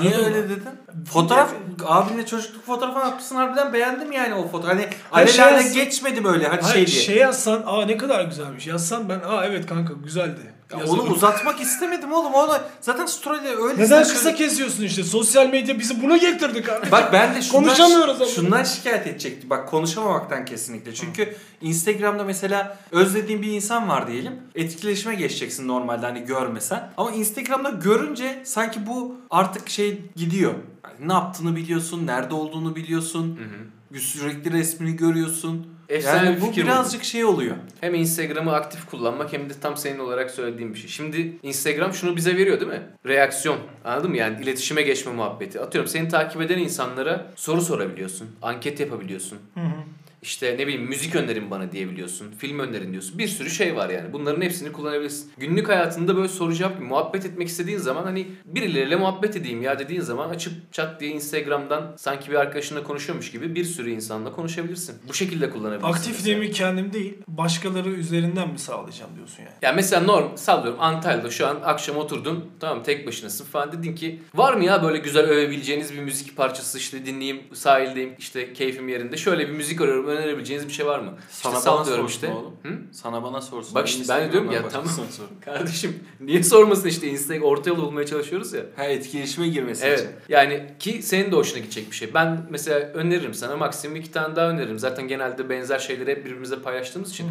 Niye 0.00 0.14
Anladın 0.14 0.24
öyle 0.34 0.40
mı? 0.42 0.48
dedin? 0.48 1.04
Fotoğraf 1.12 1.50
abinle 1.86 2.26
çocukluk 2.26 2.64
fotoğrafı 2.66 2.98
atmışsın 2.98 3.36
harbiden 3.36 3.72
beğendim 3.72 4.12
yani 4.12 4.34
o 4.34 4.48
fotoğraf. 4.48 4.76
Hani 5.10 5.28
şey 5.28 5.44
alelade 5.44 5.62
yaz- 5.64 5.74
geçmedi 5.74 6.24
böyle 6.24 6.48
hadi 6.48 6.62
Hayır, 6.62 6.74
şey 6.86 6.86
diye. 6.86 7.04
şey 7.04 7.16
yazsan 7.16 7.62
aa 7.66 7.84
ne 7.86 7.96
kadar 7.96 8.24
güzelmiş. 8.24 8.66
Yazsan 8.66 9.08
ben 9.08 9.20
aa 9.28 9.44
evet 9.46 9.66
kanka 9.66 9.92
güzeldi. 10.04 10.40
Ya 10.72 10.84
onu 10.86 11.02
uzatmak 11.02 11.60
istemedim 11.60 12.12
oğlum. 12.12 12.34
Onu 12.34 12.52
zaten 12.80 13.06
story'de 13.06 13.48
öyle 13.56 13.82
Neden 13.82 14.02
kısa 14.02 14.14
şöyle- 14.22 14.36
kesiyorsun 14.36 14.82
işte? 14.82 15.02
Sosyal 15.04 15.50
medya 15.50 15.78
bizi 15.78 16.02
buna 16.02 16.16
getirdi 16.16 16.62
kanka. 16.62 16.90
Bak 16.90 17.12
ben 17.12 17.34
de 17.34 17.42
şundan, 17.42 17.64
Konuşamıyoruz 17.64 18.16
ama. 18.20 18.30
şundan 18.30 18.64
şikayet 18.64 19.06
edecektim. 19.06 19.50
Bak 19.50 19.68
konuşamamaktan 19.68 20.44
kesinlikle. 20.44 20.94
Çünkü 20.94 21.36
Instagram'da 21.60 22.24
mesela 22.24 22.78
özlediğin 22.92 23.42
bir 23.42 23.52
insan 23.52 23.88
var 23.88 24.08
diyelim. 24.08 24.32
Etkileşime 24.54 25.14
geçeceksin 25.14 25.68
normalde 25.68 26.06
hani 26.06 26.24
görmesen. 26.24 26.90
Ama 26.96 27.10
Instagram'da 27.10 27.70
görünce 27.70 28.42
sanki 28.44 28.86
bu 28.86 29.16
artık 29.30 29.68
şey 29.68 30.00
gidiyor. 30.16 30.54
Yani 30.84 31.08
ne 31.08 31.12
yaptığını 31.12 31.56
biliyorsun, 31.56 32.06
nerede 32.06 32.34
olduğunu 32.34 32.76
biliyorsun. 32.76 33.40
Sürekli 33.98 34.52
resmini 34.52 34.96
görüyorsun. 34.96 35.77
Efsane 35.88 36.26
yani 36.26 36.36
bir 36.36 36.42
bu 36.42 36.56
birazcık 36.56 37.04
şey 37.04 37.24
oluyor. 37.24 37.56
Hem 37.80 37.94
Instagram'ı 37.94 38.52
aktif 38.54 38.86
kullanmak 38.86 39.32
hem 39.32 39.50
de 39.50 39.52
tam 39.62 39.76
senin 39.76 39.98
olarak 39.98 40.30
söylediğim 40.30 40.74
bir 40.74 40.78
şey. 40.78 40.90
Şimdi 40.90 41.32
Instagram 41.42 41.94
şunu 41.94 42.16
bize 42.16 42.36
veriyor 42.36 42.60
değil 42.60 42.72
mi? 42.72 42.82
Reaksiyon. 43.06 43.58
Anladın 43.84 44.10
mı? 44.10 44.16
Yani 44.16 44.42
iletişime 44.42 44.82
geçme 44.82 45.12
muhabbeti. 45.12 45.60
Atıyorum 45.60 45.90
seni 45.90 46.08
takip 46.08 46.42
eden 46.42 46.58
insanlara 46.58 47.26
soru 47.36 47.62
sorabiliyorsun. 47.62 48.28
Anket 48.42 48.80
yapabiliyorsun. 48.80 49.38
Hı 49.54 49.60
hı. 49.60 49.72
İşte 50.22 50.54
ne 50.58 50.66
bileyim 50.66 50.82
müzik 50.88 51.14
önerin 51.14 51.50
bana 51.50 51.72
diyebiliyorsun. 51.72 52.30
Film 52.38 52.58
önerin 52.58 52.92
diyorsun. 52.92 53.18
Bir 53.18 53.28
sürü 53.28 53.50
şey 53.50 53.76
var 53.76 53.90
yani. 53.90 54.12
Bunların 54.12 54.42
hepsini 54.42 54.72
kullanabilirsin. 54.72 55.32
Günlük 55.38 55.68
hayatında 55.68 56.16
böyle 56.16 56.28
soru 56.28 56.54
cevap 56.54 56.80
muhabbet 56.80 57.26
etmek 57.26 57.48
istediğin 57.48 57.78
zaman 57.78 58.04
hani 58.04 58.26
birileriyle 58.44 58.96
muhabbet 58.96 59.36
edeyim 59.36 59.62
ya 59.62 59.78
dediğin 59.78 60.00
zaman 60.00 60.28
açıp 60.28 60.72
çat 60.72 61.00
diye 61.00 61.10
Instagram'dan 61.10 61.94
sanki 61.98 62.30
bir 62.30 62.34
arkadaşınla 62.36 62.82
konuşuyormuş 62.82 63.30
gibi 63.30 63.54
bir 63.54 63.64
sürü 63.64 63.90
insanla 63.90 64.32
konuşabilirsin. 64.32 64.94
Bu 65.08 65.14
şekilde 65.14 65.50
kullanabilirsin. 65.50 65.88
mesela. 65.90 66.10
Aktifliğimi 66.10 66.50
kendim 66.50 66.92
değil, 66.92 67.14
başkaları 67.28 67.88
üzerinden 67.90 68.48
mi 68.48 68.58
sağlayacağım 68.58 69.10
diyorsun 69.16 69.42
yani? 69.42 69.52
Ya 69.62 69.72
mesela 69.72 70.02
norm 70.02 70.36
sallıyorum 70.36 70.80
Antalya'da 70.80 71.30
şu 71.30 71.46
an 71.46 71.58
akşam 71.64 71.96
oturdun 71.96 72.44
tamam 72.60 72.82
tek 72.82 73.06
başınasın 73.06 73.44
falan 73.44 73.72
dedin 73.72 73.94
ki 73.94 74.22
var 74.34 74.54
mı 74.54 74.64
ya 74.64 74.82
böyle 74.82 74.98
güzel 74.98 75.24
övebileceğiniz 75.24 75.94
bir 75.94 76.00
müzik 76.00 76.36
parçası 76.36 76.78
işte 76.78 77.06
dinleyeyim 77.06 77.42
sahildeyim 77.52 78.14
işte 78.18 78.52
keyfim 78.52 78.88
yerinde 78.88 79.16
şöyle 79.16 79.48
bir 79.48 79.52
müzik 79.52 79.80
arıyorum 79.80 80.08
önerebileceğiniz 80.18 80.68
bir 80.68 80.72
şey 80.72 80.86
var 80.86 80.98
mı? 80.98 81.14
Sana 81.30 81.58
işte 81.58 81.70
bana 81.70 81.84
sorsun 81.84 82.06
işte. 82.06 82.32
oğlum. 82.32 82.52
Hı? 82.62 82.78
Sana 82.92 83.22
bana 83.22 83.40
sorsun. 83.40 83.74
Bak 83.74 83.88
işte 83.88 84.04
ben 84.08 84.32
diyorum 84.32 84.50
ya 84.52 84.68
tamam. 84.68 84.88
Kardeşim 85.44 86.00
niye 86.20 86.42
sormasın 86.42 86.88
işte 86.88 87.08
Instagram 87.08 87.42
orta 87.42 87.70
yolu 87.70 87.82
bulmaya 87.82 88.06
çalışıyoruz 88.06 88.52
ya. 88.52 88.62
Ha 88.76 88.84
etkileşime 88.84 89.48
girmesi 89.48 89.86
Evet. 89.86 89.98
için. 90.00 90.10
Yani 90.28 90.66
ki 90.78 91.02
senin 91.02 91.32
de 91.32 91.36
hoşuna 91.36 91.58
gidecek 91.58 91.90
bir 91.90 91.96
şey. 91.96 92.14
Ben 92.14 92.46
mesela 92.50 92.78
öneririm 92.78 93.34
sana 93.34 93.56
maksimum 93.56 93.96
iki 93.96 94.10
tane 94.12 94.36
daha 94.36 94.50
öneririm. 94.50 94.78
Zaten 94.78 95.08
genelde 95.08 95.48
benzer 95.48 95.78
şeyleri 95.78 96.10
hep 96.10 96.24
birbirimizle 96.24 96.58
paylaştığımız 96.58 97.10
için. 97.10 97.26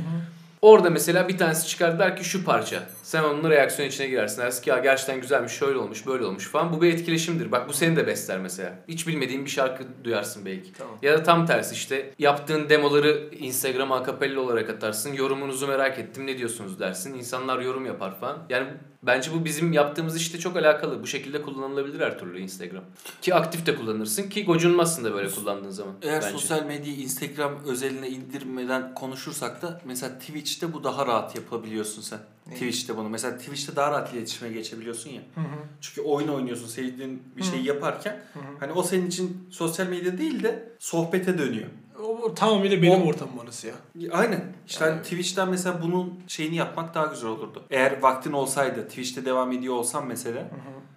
Orada 0.62 0.90
mesela 0.90 1.28
bir 1.28 1.38
tanesi 1.38 1.68
çıkar 1.68 2.00
der 2.00 2.18
ki 2.18 2.24
şu 2.24 2.46
parça. 2.46 2.84
Sen 3.04 3.24
onunla 3.24 3.50
reaksiyon 3.50 3.90
içine 3.90 4.08
girersin. 4.08 4.42
Dersin 4.42 4.64
ki 4.64 4.70
ya 4.70 4.78
gerçekten 4.78 5.22
güzelmiş, 5.22 5.54
şöyle 5.54 5.78
olmuş, 5.78 6.08
böyle 6.08 6.26
olmuş 6.26 6.48
falan. 6.48 6.74
Bu 6.74 6.82
bir 6.82 6.94
etkileşimdir. 6.94 7.52
Bak 7.52 7.70
bu 7.70 7.74
seni 7.74 7.96
de 7.96 8.08
besler 8.08 8.40
mesela. 8.40 8.74
Hiç 8.88 9.08
bilmediğin 9.08 9.46
bir 9.46 9.50
şarkı 9.50 9.84
duyarsın 10.04 10.46
belki. 10.46 10.74
Tamam. 10.74 10.98
Ya 11.02 11.14
da 11.14 11.24
tam 11.24 11.46
tersi 11.46 11.74
işte 11.74 12.14
yaptığın 12.20 12.70
demoları 12.70 13.30
Instagram'a 13.40 13.96
akapella 13.96 14.40
olarak 14.40 14.70
atarsın. 14.70 15.14
Yorumunuzu 15.14 15.68
merak 15.68 16.00
ettim 16.00 16.28
ne 16.28 16.38
diyorsunuz 16.38 16.80
dersin. 16.80 17.14
İnsanlar 17.14 17.60
yorum 17.60 17.86
yapar 17.86 18.20
falan. 18.20 18.38
Yani 18.50 18.68
bence 19.04 19.32
bu 19.34 19.46
bizim 19.46 19.74
yaptığımız 19.74 20.18
işte 20.18 20.40
çok 20.40 20.58
alakalı. 20.58 21.04
Bu 21.04 21.08
şekilde 21.08 21.42
kullanılabilir 21.42 22.00
her 22.00 22.20
türlü 22.20 22.40
Instagram. 22.40 22.84
Ki 23.22 23.36
aktif 23.36 23.66
de 23.66 23.76
kullanırsın 23.76 24.30
ki 24.30 24.46
gocunmazsın 24.46 25.04
da 25.04 25.14
böyle 25.14 25.30
kullandığın 25.30 25.70
zaman. 25.70 25.94
Eğer 26.02 26.22
bence. 26.22 26.32
sosyal 26.32 26.64
medyayı 26.64 26.98
Instagram 26.98 27.52
özeline 27.66 28.10
indirmeden 28.10 28.94
konuşursak 28.94 29.62
da 29.62 29.82
mesela 29.86 30.20
Twitch'te 30.48 30.74
bu 30.74 30.84
daha 30.84 31.06
rahat 31.08 31.36
yapabiliyorsun 31.36 32.02
sen. 32.02 32.20
Ne? 32.48 32.54
Twitch'te 32.54 32.98
bunu. 32.98 33.10
Mesela 33.10 33.38
Twitch'te 33.38 33.76
daha 33.76 33.92
rahat 33.92 34.14
iletişime 34.14 34.50
geçebiliyorsun 34.52 35.10
ya. 35.10 35.22
Hı 35.36 35.42
hı. 35.42 35.46
Çünkü 35.82 36.02
oyun 36.02 36.28
oynuyorsun, 36.28 36.68
sevdiğin 36.68 37.24
bir 37.38 37.44
şeyi 37.44 37.66
yaparken 37.66 38.22
Hı 38.34 38.40
hı. 38.40 38.44
hani 38.60 38.72
o 38.72 38.84
senin 38.84 39.08
için 39.08 39.48
sosyal 39.52 39.88
medya 39.88 40.18
değil 40.18 40.44
de 40.44 40.70
sohbete 40.80 41.38
dönüyor. 41.38 41.68
O 42.04 42.34
tamamıyla 42.34 42.82
benim 42.82 43.02
O- 43.02 43.06
ortamım 43.08 43.38
orası 43.40 43.68
ya. 43.68 43.74
Aynen. 44.12 44.54
İşte 44.68 44.86
hani 44.86 44.92
Yani- 44.94 45.04
Twitch'ten 45.04 45.50
mesela 45.50 45.82
bunun 45.82 46.14
şeyini 46.28 46.56
yapmak 46.56 46.96
daha 46.96 47.06
güzel 47.06 47.30
olurdu. 47.30 47.64
Eğer 47.70 48.02
vaktin 48.02 48.32
olsaydı, 48.32 48.88
Twitch'te 48.88 49.26
devam 49.26 49.52
ediyor 49.52 49.74
olsam 49.74 50.06
mesela 50.08 50.40
Hı 50.42 50.46
hı. 50.46 50.50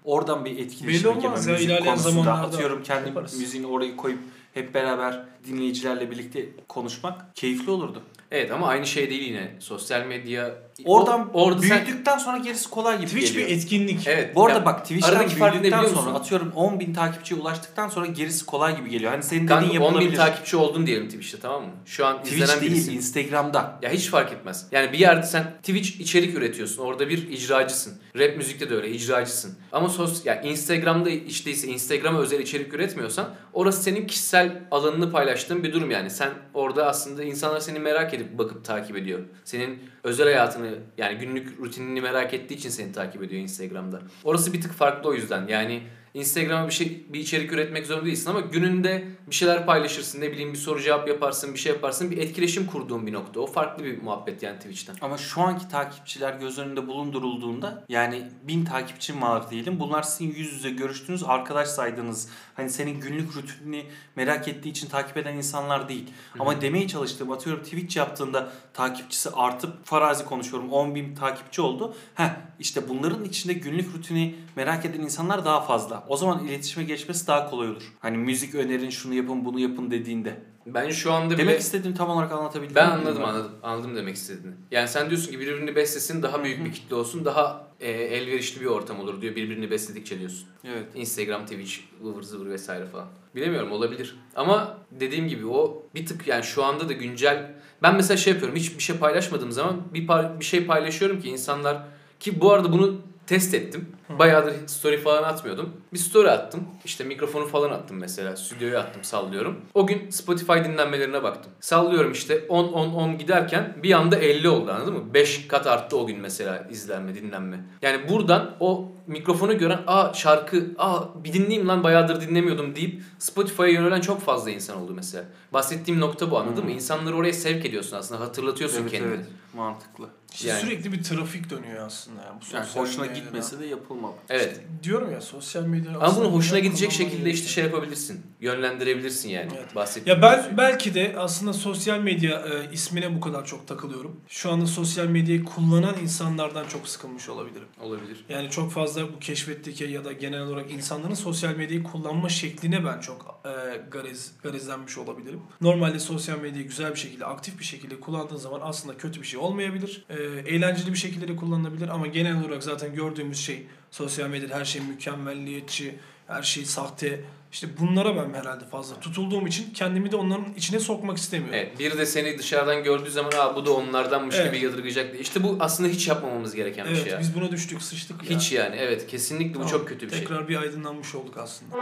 oradan 0.04 0.44
bir 0.44 0.58
etkileşime 0.58 1.12
girmem. 1.14 1.32
Müzik 1.32 1.48
ilerleyen 1.60 1.84
konusunda 1.84 2.10
zamanlarda 2.10 2.46
atıyorum 2.46 2.82
kendi 2.82 3.08
yaparız. 3.08 3.38
müziğini 3.38 3.66
orayı 3.66 3.96
koyup 3.96 4.18
hep 4.54 4.74
beraber 4.74 5.24
dinleyicilerle 5.46 6.10
birlikte 6.10 6.48
konuşmak 6.68 7.36
keyifli 7.36 7.70
olurdu. 7.70 8.02
Evet 8.30 8.50
ama 8.50 8.68
aynı 8.68 8.86
şey 8.86 9.10
değil 9.10 9.22
yine. 9.22 9.56
Sosyal 9.60 10.06
medya 10.06 10.69
Oradan 10.84 11.30
O- 11.34 11.44
orada 11.44 11.62
sen 11.62 11.86
büyüdükten 11.86 12.18
sonra 12.18 12.38
gerisi 12.38 12.70
kolay 12.70 12.96
gibi 12.96 13.06
Twitch 13.06 13.28
geliyor. 13.32 13.48
bir 13.48 13.56
etkinlik. 13.56 14.06
Evet. 14.06 14.34
Bu 14.36 14.46
arada 14.46 14.58
Ya, 14.58 14.64
bak 14.64 14.82
Twitch'ten 14.82 15.52
büyüdükten 15.52 15.86
sonra 15.86 16.10
atıyorum 16.10 16.52
10 16.54 16.80
bin 16.80 16.94
takipçiye 16.94 17.40
ulaştıktan 17.40 17.88
sonra 17.88 18.06
gerisi 18.06 18.46
kolay 18.46 18.76
gibi 18.76 18.90
geliyor. 18.90 19.10
Hani 19.12 19.22
senin 19.22 19.40
dediğin 19.48 19.48
Kanka 19.60 19.66
10 19.66 19.70
bin 19.80 19.84
yapılabilir. 19.84 20.16
takipçi 20.16 20.56
oldun 20.56 20.86
diyelim 20.86 21.06
Twitch'te 21.08 21.38
tamam 21.40 21.62
mı? 21.62 21.70
Şu 21.86 22.06
an 22.06 22.16
Twitch 22.22 22.34
izlenen 22.42 22.60
değil, 22.60 22.72
birisin. 22.72 22.92
Instagram'da. 22.96 23.78
Ya 23.82 23.90
hiç 23.90 24.08
fark 24.08 24.32
etmez. 24.32 24.66
Yani 24.72 24.92
bir 24.92 24.98
yerde 24.98 25.26
sen 25.26 25.44
Twitch 25.62 26.00
içerik 26.00 26.34
üretiyorsun. 26.36 26.82
Orada 26.82 27.08
bir 27.08 27.28
icracısın. 27.30 27.98
Rap 28.18 28.36
müzikte 28.36 28.70
de 28.70 28.74
öyle 28.74 28.90
icracısın. 28.90 29.54
Ama 29.72 29.88
sos 29.88 30.26
yani 30.26 30.48
Instagram'da 30.48 31.10
işte 31.10 31.50
ise 31.50 31.68
Instagram'a 31.68 32.18
özel 32.18 32.40
içerik 32.40 32.74
üretmiyorsan 32.74 33.28
orası 33.52 33.82
senin 33.82 34.06
kişisel 34.06 34.62
alanını 34.70 35.10
paylaştığın 35.12 35.62
bir 35.64 35.72
durum 35.72 35.90
yani. 35.90 36.10
Sen 36.10 36.30
orada 36.54 36.86
aslında 36.86 37.24
insanlar 37.24 37.60
seni 37.60 37.78
merak 37.78 38.14
edip 38.14 38.38
bakıp 38.38 38.64
takip 38.64 38.96
ediyor. 38.96 39.20
Senin 39.44 39.78
özel 40.04 40.26
hayatını 40.26 40.69
yani 40.98 41.18
günlük 41.18 41.60
rutinini 41.60 42.00
merak 42.00 42.34
ettiği 42.34 42.54
için 42.54 42.70
seni 42.70 42.92
takip 42.92 43.22
ediyor 43.22 43.42
Instagram'da. 43.42 44.00
Orası 44.24 44.52
bir 44.52 44.60
tık 44.60 44.72
farklı 44.72 45.10
o 45.10 45.14
yüzden. 45.14 45.46
Yani 45.46 45.82
Instagram'a 46.14 46.68
bir 46.68 46.72
şey 46.72 47.04
bir 47.08 47.20
içerik 47.20 47.52
üretmek 47.52 47.86
zorunda 47.86 48.06
değilsin 48.06 48.30
ama 48.30 48.40
gününde 48.40 49.04
bir 49.30 49.34
şeyler 49.34 49.66
paylaşırsın. 49.66 50.20
Ne 50.20 50.32
bileyim 50.32 50.52
bir 50.52 50.58
soru 50.58 50.80
cevap 50.80 51.08
yaparsın, 51.08 51.54
bir 51.54 51.58
şey 51.58 51.72
yaparsın. 51.72 52.10
Bir 52.10 52.18
etkileşim 52.18 52.66
kurduğun 52.66 53.06
bir 53.06 53.12
nokta. 53.12 53.40
O 53.40 53.46
farklı 53.46 53.84
bir 53.84 54.02
muhabbet 54.02 54.42
yani 54.42 54.56
Twitch'ten. 54.56 54.96
Ama 55.00 55.18
şu 55.18 55.40
anki 55.40 55.68
takipçiler 55.68 56.34
göz 56.34 56.58
önünde 56.58 56.86
bulundurulduğunda 56.86 57.84
yani 57.88 58.28
bin 58.42 58.64
takipçin 58.64 59.22
var 59.22 59.50
diyelim. 59.50 59.80
Bunlar 59.80 60.02
sizin 60.02 60.34
yüz 60.34 60.52
yüze 60.52 60.70
görüştüğünüz 60.70 61.22
arkadaş 61.22 61.68
saydığınız 61.68 62.28
hani 62.54 62.70
senin 62.70 63.00
günlük 63.00 63.36
rutinini 63.36 63.86
merak 64.16 64.48
ettiği 64.48 64.68
için 64.68 64.88
takip 64.88 65.16
eden 65.16 65.36
insanlar 65.36 65.88
değil. 65.88 66.10
Ama 66.38 66.60
demeye 66.60 66.88
çalıştığım 66.88 67.32
atıyorum 67.32 67.62
Twitch 67.62 67.96
yaptığında 67.96 68.52
takipçisi 68.74 69.30
artıp 69.30 69.86
farazi 69.86 70.24
konuşuyorum 70.24 70.72
10 70.72 70.94
bin 70.94 71.14
takipçi 71.14 71.62
oldu. 71.62 71.94
Heh 72.14 72.30
işte 72.58 72.88
bunların 72.88 73.24
içinde 73.24 73.52
günlük 73.52 73.94
rutini 73.94 74.34
merak 74.56 74.84
eden 74.84 75.00
insanlar 75.00 75.44
daha 75.44 75.60
fazla. 75.60 75.99
O 76.08 76.16
zaman 76.16 76.46
iletişime 76.46 76.84
geçmesi 76.84 77.26
daha 77.26 77.50
kolay 77.50 77.70
olur. 77.70 77.82
Hani 78.00 78.16
müzik 78.16 78.54
önerin 78.54 78.90
şunu 78.90 79.14
yapın 79.14 79.44
bunu 79.44 79.60
yapın 79.60 79.90
dediğinde. 79.90 80.42
Ben 80.66 80.90
şu 80.90 81.12
anda 81.12 81.34
bile... 81.34 81.38
Demek 81.38 81.60
istediğimi 81.60 81.96
tam 81.96 82.10
olarak 82.10 82.32
anlatabildim. 82.32 82.74
Ben 82.76 82.90
anladım 82.90 83.24
anladım. 83.24 83.52
Anladım 83.62 83.96
demek 83.96 84.16
istediğini. 84.16 84.54
Yani 84.70 84.88
sen 84.88 85.10
diyorsun 85.10 85.30
ki 85.32 85.40
birbirini 85.40 85.76
beslesin 85.76 86.22
daha 86.22 86.44
büyük 86.44 86.64
bir 86.64 86.72
kitle 86.72 86.94
olsun 86.94 87.24
daha 87.24 87.66
e, 87.80 87.90
elverişli 87.90 88.60
bir 88.60 88.66
ortam 88.66 89.00
olur 89.00 89.20
diyor 89.20 89.36
birbirini 89.36 89.70
besledikçe 89.70 90.18
diyorsun. 90.18 90.48
Evet. 90.64 90.86
Instagram, 90.94 91.42
Twitch, 91.46 91.74
ıvır 92.04 92.22
zıvır 92.22 92.50
vesaire 92.50 92.86
falan. 92.86 93.06
Bilemiyorum 93.34 93.72
olabilir. 93.72 94.16
Ama 94.36 94.78
dediğim 94.90 95.28
gibi 95.28 95.46
o 95.46 95.82
bir 95.94 96.06
tık 96.06 96.26
yani 96.26 96.44
şu 96.44 96.64
anda 96.64 96.88
da 96.88 96.92
güncel. 96.92 97.52
Ben 97.82 97.94
mesela 97.94 98.16
şey 98.16 98.32
yapıyorum 98.32 98.56
hiçbir 98.56 98.82
şey 98.82 98.96
paylaşmadığım 98.96 99.52
zaman 99.52 99.82
bir, 99.94 100.06
par- 100.08 100.40
bir 100.40 100.44
şey 100.44 100.66
paylaşıyorum 100.66 101.20
ki 101.20 101.28
insanlar 101.28 101.82
ki 102.20 102.40
bu 102.40 102.52
arada 102.52 102.72
bunu 102.72 102.96
test 103.30 103.54
ettim. 103.54 103.88
Bayağıdır 104.18 104.54
story 104.66 104.98
falan 104.98 105.22
atmıyordum. 105.22 105.72
Bir 105.92 105.98
story 105.98 106.30
attım. 106.30 106.60
İşte 106.84 107.04
mikrofonu 107.04 107.46
falan 107.46 107.70
attım 107.70 107.96
mesela. 107.96 108.36
Stüdyoya 108.36 108.80
attım 108.80 109.04
sallıyorum. 109.04 109.56
O 109.74 109.86
gün 109.86 110.10
Spotify 110.10 110.52
dinlenmelerine 110.52 111.22
baktım. 111.22 111.52
Sallıyorum 111.60 112.12
işte 112.12 112.44
10 112.48 112.64
10 112.64 112.92
10 112.94 113.18
giderken 113.18 113.76
bir 113.82 113.92
anda 113.92 114.16
50 114.16 114.48
oldu 114.48 114.70
anladın 114.70 114.94
mı? 114.94 115.14
5 115.14 115.48
kat 115.48 115.66
arttı 115.66 115.96
o 115.98 116.06
gün 116.06 116.20
mesela 116.20 116.68
izlenme, 116.70 117.14
dinlenme. 117.14 117.64
Yani 117.82 118.08
buradan 118.08 118.56
o 118.60 118.92
mikrofonu 119.06 119.58
gören 119.58 119.80
aa 119.86 120.12
şarkı 120.14 120.70
aa 120.78 121.24
bir 121.24 121.32
dinleyeyim 121.32 121.68
lan 121.68 121.82
bayağıdır 121.82 122.20
dinlemiyordum 122.20 122.76
deyip 122.76 123.02
Spotify'a 123.18 123.66
yönelen 123.68 124.00
çok 124.00 124.20
fazla 124.20 124.50
insan 124.50 124.76
oldu 124.76 124.92
mesela. 124.94 125.24
Bahsettiğim 125.52 126.00
nokta 126.00 126.30
bu 126.30 126.38
anladın 126.38 126.64
mı? 126.64 126.70
İnsanları 126.70 127.16
oraya 127.16 127.32
sevk 127.32 127.66
ediyorsun 127.66 127.96
aslında 127.96 128.20
hatırlatıyorsun 128.20 128.82
Evet, 128.82 128.90
kendini. 128.90 129.14
evet. 129.14 129.26
Mantıklı. 129.54 130.06
İşte 130.32 130.48
Yani- 130.48 130.60
sürekli 130.60 130.92
bir 130.92 131.02
trafik 131.02 131.50
dönüyor 131.50 131.86
aslında. 131.86 132.22
Yani 132.22 132.40
bu 132.40 132.56
Yani 132.56 132.64
sosyal 132.66 132.82
hoşuna 132.82 133.02
medyada. 133.04 133.20
gitmese 133.24 133.60
de 133.60 133.66
yapılmalı. 133.66 134.12
Evet. 134.28 134.60
Diyorum 134.82 135.12
ya 135.12 135.20
sosyal 135.20 135.62
medya 135.62 135.98
Ama 136.00 136.16
bunu 136.16 136.32
hoşuna 136.32 136.58
gidecek 136.58 136.92
şekilde 136.92 137.30
işte 137.30 137.48
şey 137.48 137.64
yapabilirsin. 137.64 138.20
Yönlendirebilirsin 138.40 139.28
yani. 139.28 139.50
Evet. 139.58 139.74
Bahsettiğim 139.74 140.16
Ya 140.18 140.22
ben 140.22 140.36
mevzuyu. 140.36 140.56
belki 140.56 140.94
de 140.94 141.14
aslında 141.18 141.52
sosyal 141.52 141.98
medya 142.00 142.40
e, 142.46 142.72
ismine 142.72 143.16
bu 143.16 143.20
kadar 143.20 143.44
çok 143.46 143.68
takılıyorum. 143.68 144.20
Şu 144.28 144.50
anda 144.50 144.66
sosyal 144.66 145.06
medyayı 145.06 145.44
kullanan 145.44 145.94
insanlardan 146.02 146.68
çok 146.68 146.88
sıkılmış 146.88 147.28
olabilirim. 147.28 147.66
olabilir. 147.80 148.24
Yani 148.28 148.50
çok 148.50 148.72
fazla 148.72 149.12
bu 149.12 149.18
keşfetteki 149.18 149.84
ya 149.84 150.04
da 150.04 150.12
genel 150.12 150.40
olarak 150.42 150.70
insanların 150.70 151.14
sosyal 151.14 151.54
medyayı 151.56 151.82
kullanma 151.82 152.28
şekline 152.28 152.84
ben 152.84 153.00
çok 153.00 153.40
e, 153.44 153.50
gariz, 153.90 154.32
garizlenmiş 154.42 154.98
olabilirim. 154.98 155.40
Normalde 155.60 155.98
sosyal 155.98 156.38
medyayı 156.38 156.66
güzel 156.66 156.94
bir 156.94 156.98
şekilde, 156.98 157.24
aktif 157.26 157.58
bir 157.58 157.64
şekilde 157.64 158.00
kullandığın 158.00 158.36
zaman 158.36 158.60
aslında 158.62 158.96
kötü 158.96 159.20
bir 159.22 159.26
şey 159.26 159.40
olmayabilir. 159.40 160.04
E, 160.10 160.19
eğlenceli 160.22 160.92
bir 160.92 160.98
şekilde 160.98 161.28
de 161.28 161.36
kullanılabilir 161.36 161.88
ama 161.88 162.06
genel 162.06 162.44
olarak 162.44 162.62
zaten 162.62 162.94
gördüğümüz 162.94 163.40
şey 163.40 163.66
sosyal 163.90 164.28
medyada 164.28 164.54
her 164.54 164.64
şey 164.64 164.82
mükemmelliyetçi, 164.82 165.94
her 166.26 166.42
şey 166.42 166.64
sahte. 166.64 167.20
İşte 167.52 167.68
bunlara 167.80 168.16
ben 168.16 168.34
herhalde 168.34 168.64
fazla 168.64 169.00
tutulduğum 169.00 169.46
için 169.46 169.72
kendimi 169.74 170.12
de 170.12 170.16
onların 170.16 170.54
içine 170.56 170.80
sokmak 170.80 171.18
istemiyorum. 171.18 171.58
Evet, 171.58 171.78
biri 171.78 171.98
de 171.98 172.06
seni 172.06 172.38
dışarıdan 172.38 172.82
gördüğü 172.84 173.10
zaman 173.10 173.30
Aa, 173.38 173.56
bu 173.56 173.66
da 173.66 173.72
onlardanmış 173.72 174.34
Evet. 174.38 174.52
gibi 174.54 174.64
yadırgayacak. 174.64 175.20
İşte 175.20 175.42
bu 175.42 175.56
aslında 175.60 175.88
hiç 175.88 176.08
yapmamamız 176.08 176.54
gereken 176.54 176.86
bir 176.86 176.90
Evet, 176.90 177.02
şey. 177.02 177.12
ya. 177.12 177.20
biz 177.20 177.34
buna 177.34 177.50
düştük, 177.50 177.82
sıçtık 177.82 178.30
ya. 178.30 178.36
Hiç 178.36 178.52
yani 178.52 178.76
evet 178.76 179.06
kesinlikle 179.06 179.50
bu 179.54 179.58
Tamam, 179.58 179.70
çok 179.70 179.88
kötü 179.88 180.06
bir 180.06 180.10
şey. 180.10 180.20
Tekrar 180.20 180.48
bir 180.48 180.56
aydınlanmış 180.56 181.14
olduk 181.14 181.36
aslında. 181.36 181.76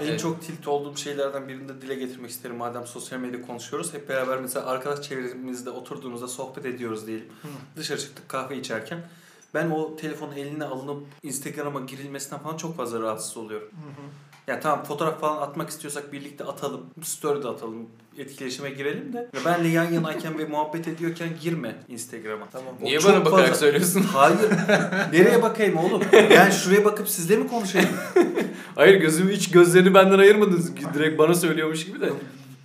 En 0.00 0.06
Evet. 0.06 0.20
çok 0.20 0.42
tilt 0.42 0.68
olduğum 0.68 0.96
şeylerden 0.96 1.48
birini 1.48 1.68
de 1.68 1.80
dile 1.82 1.94
getirmek 1.94 2.30
isterim 2.30 2.56
madem 2.56 2.86
sosyal 2.86 3.18
medya 3.18 3.42
konuşuyoruz. 3.42 3.94
Hep 3.94 4.08
beraber 4.08 4.38
mesela 4.38 4.66
arkadaş 4.66 5.08
çevremizde 5.08 5.70
oturduğumuzda 5.70 6.28
sohbet 6.28 6.66
ediyoruz 6.66 7.06
diyelim. 7.06 7.26
Hı. 7.42 7.48
Dışarı 7.76 7.98
çıktık 8.00 8.28
kahve 8.28 8.56
içerken. 8.58 8.98
Ben 9.54 9.70
o 9.70 9.96
telefon 9.96 10.32
eline 10.32 10.64
alınıp 10.64 11.02
Instagram'a 11.22 11.80
girilmesinden 11.80 12.38
falan 12.42 12.56
çok 12.56 12.76
fazla 12.76 13.00
rahatsız 13.00 13.36
oluyorum. 13.36 13.68
Hı 13.70 13.88
hı. 14.02 14.06
Ya 14.46 14.60
tamam 14.60 14.84
fotoğraf 14.84 15.20
falan 15.20 15.42
atmak 15.42 15.68
istiyorsak 15.70 16.12
birlikte 16.12 16.44
atalım. 16.44 16.80
Story 17.02 17.42
de 17.42 17.48
atalım. 17.48 17.86
Etkileşime 18.18 18.70
girelim 18.70 19.12
de. 19.12 19.16
Ya 19.16 19.40
benle 19.44 19.68
yan 19.68 19.92
yanayken 19.92 20.38
ve 20.38 20.44
muhabbet 20.44 20.88
ediyorken 20.88 21.28
girme 21.42 21.76
Instagram'a. 21.88 22.46
Tamam. 22.52 22.74
O 22.82 22.84
Niye 22.84 22.98
bana 23.04 23.24
bakarak 23.24 23.48
fazla- 23.48 23.54
söylüyorsun? 23.60 24.00
Hayır. 24.12 24.38
Nereye 25.12 25.42
bakayım 25.42 25.76
oğlum? 25.76 26.02
Yani 26.30 26.52
şuraya 26.52 26.84
bakıp 26.84 27.08
sizle 27.08 27.36
mi 27.36 27.48
konuşayım? 27.48 27.88
Hayır 28.74 29.00
gözümü 29.00 29.32
hiç 29.32 29.50
gözlerini 29.50 29.94
benden 29.94 30.18
ayırmadınız. 30.18 30.72
Direkt 30.94 31.18
bana 31.18 31.34
söylüyormuş 31.34 31.86
gibi 31.86 32.00
de. 32.00 32.10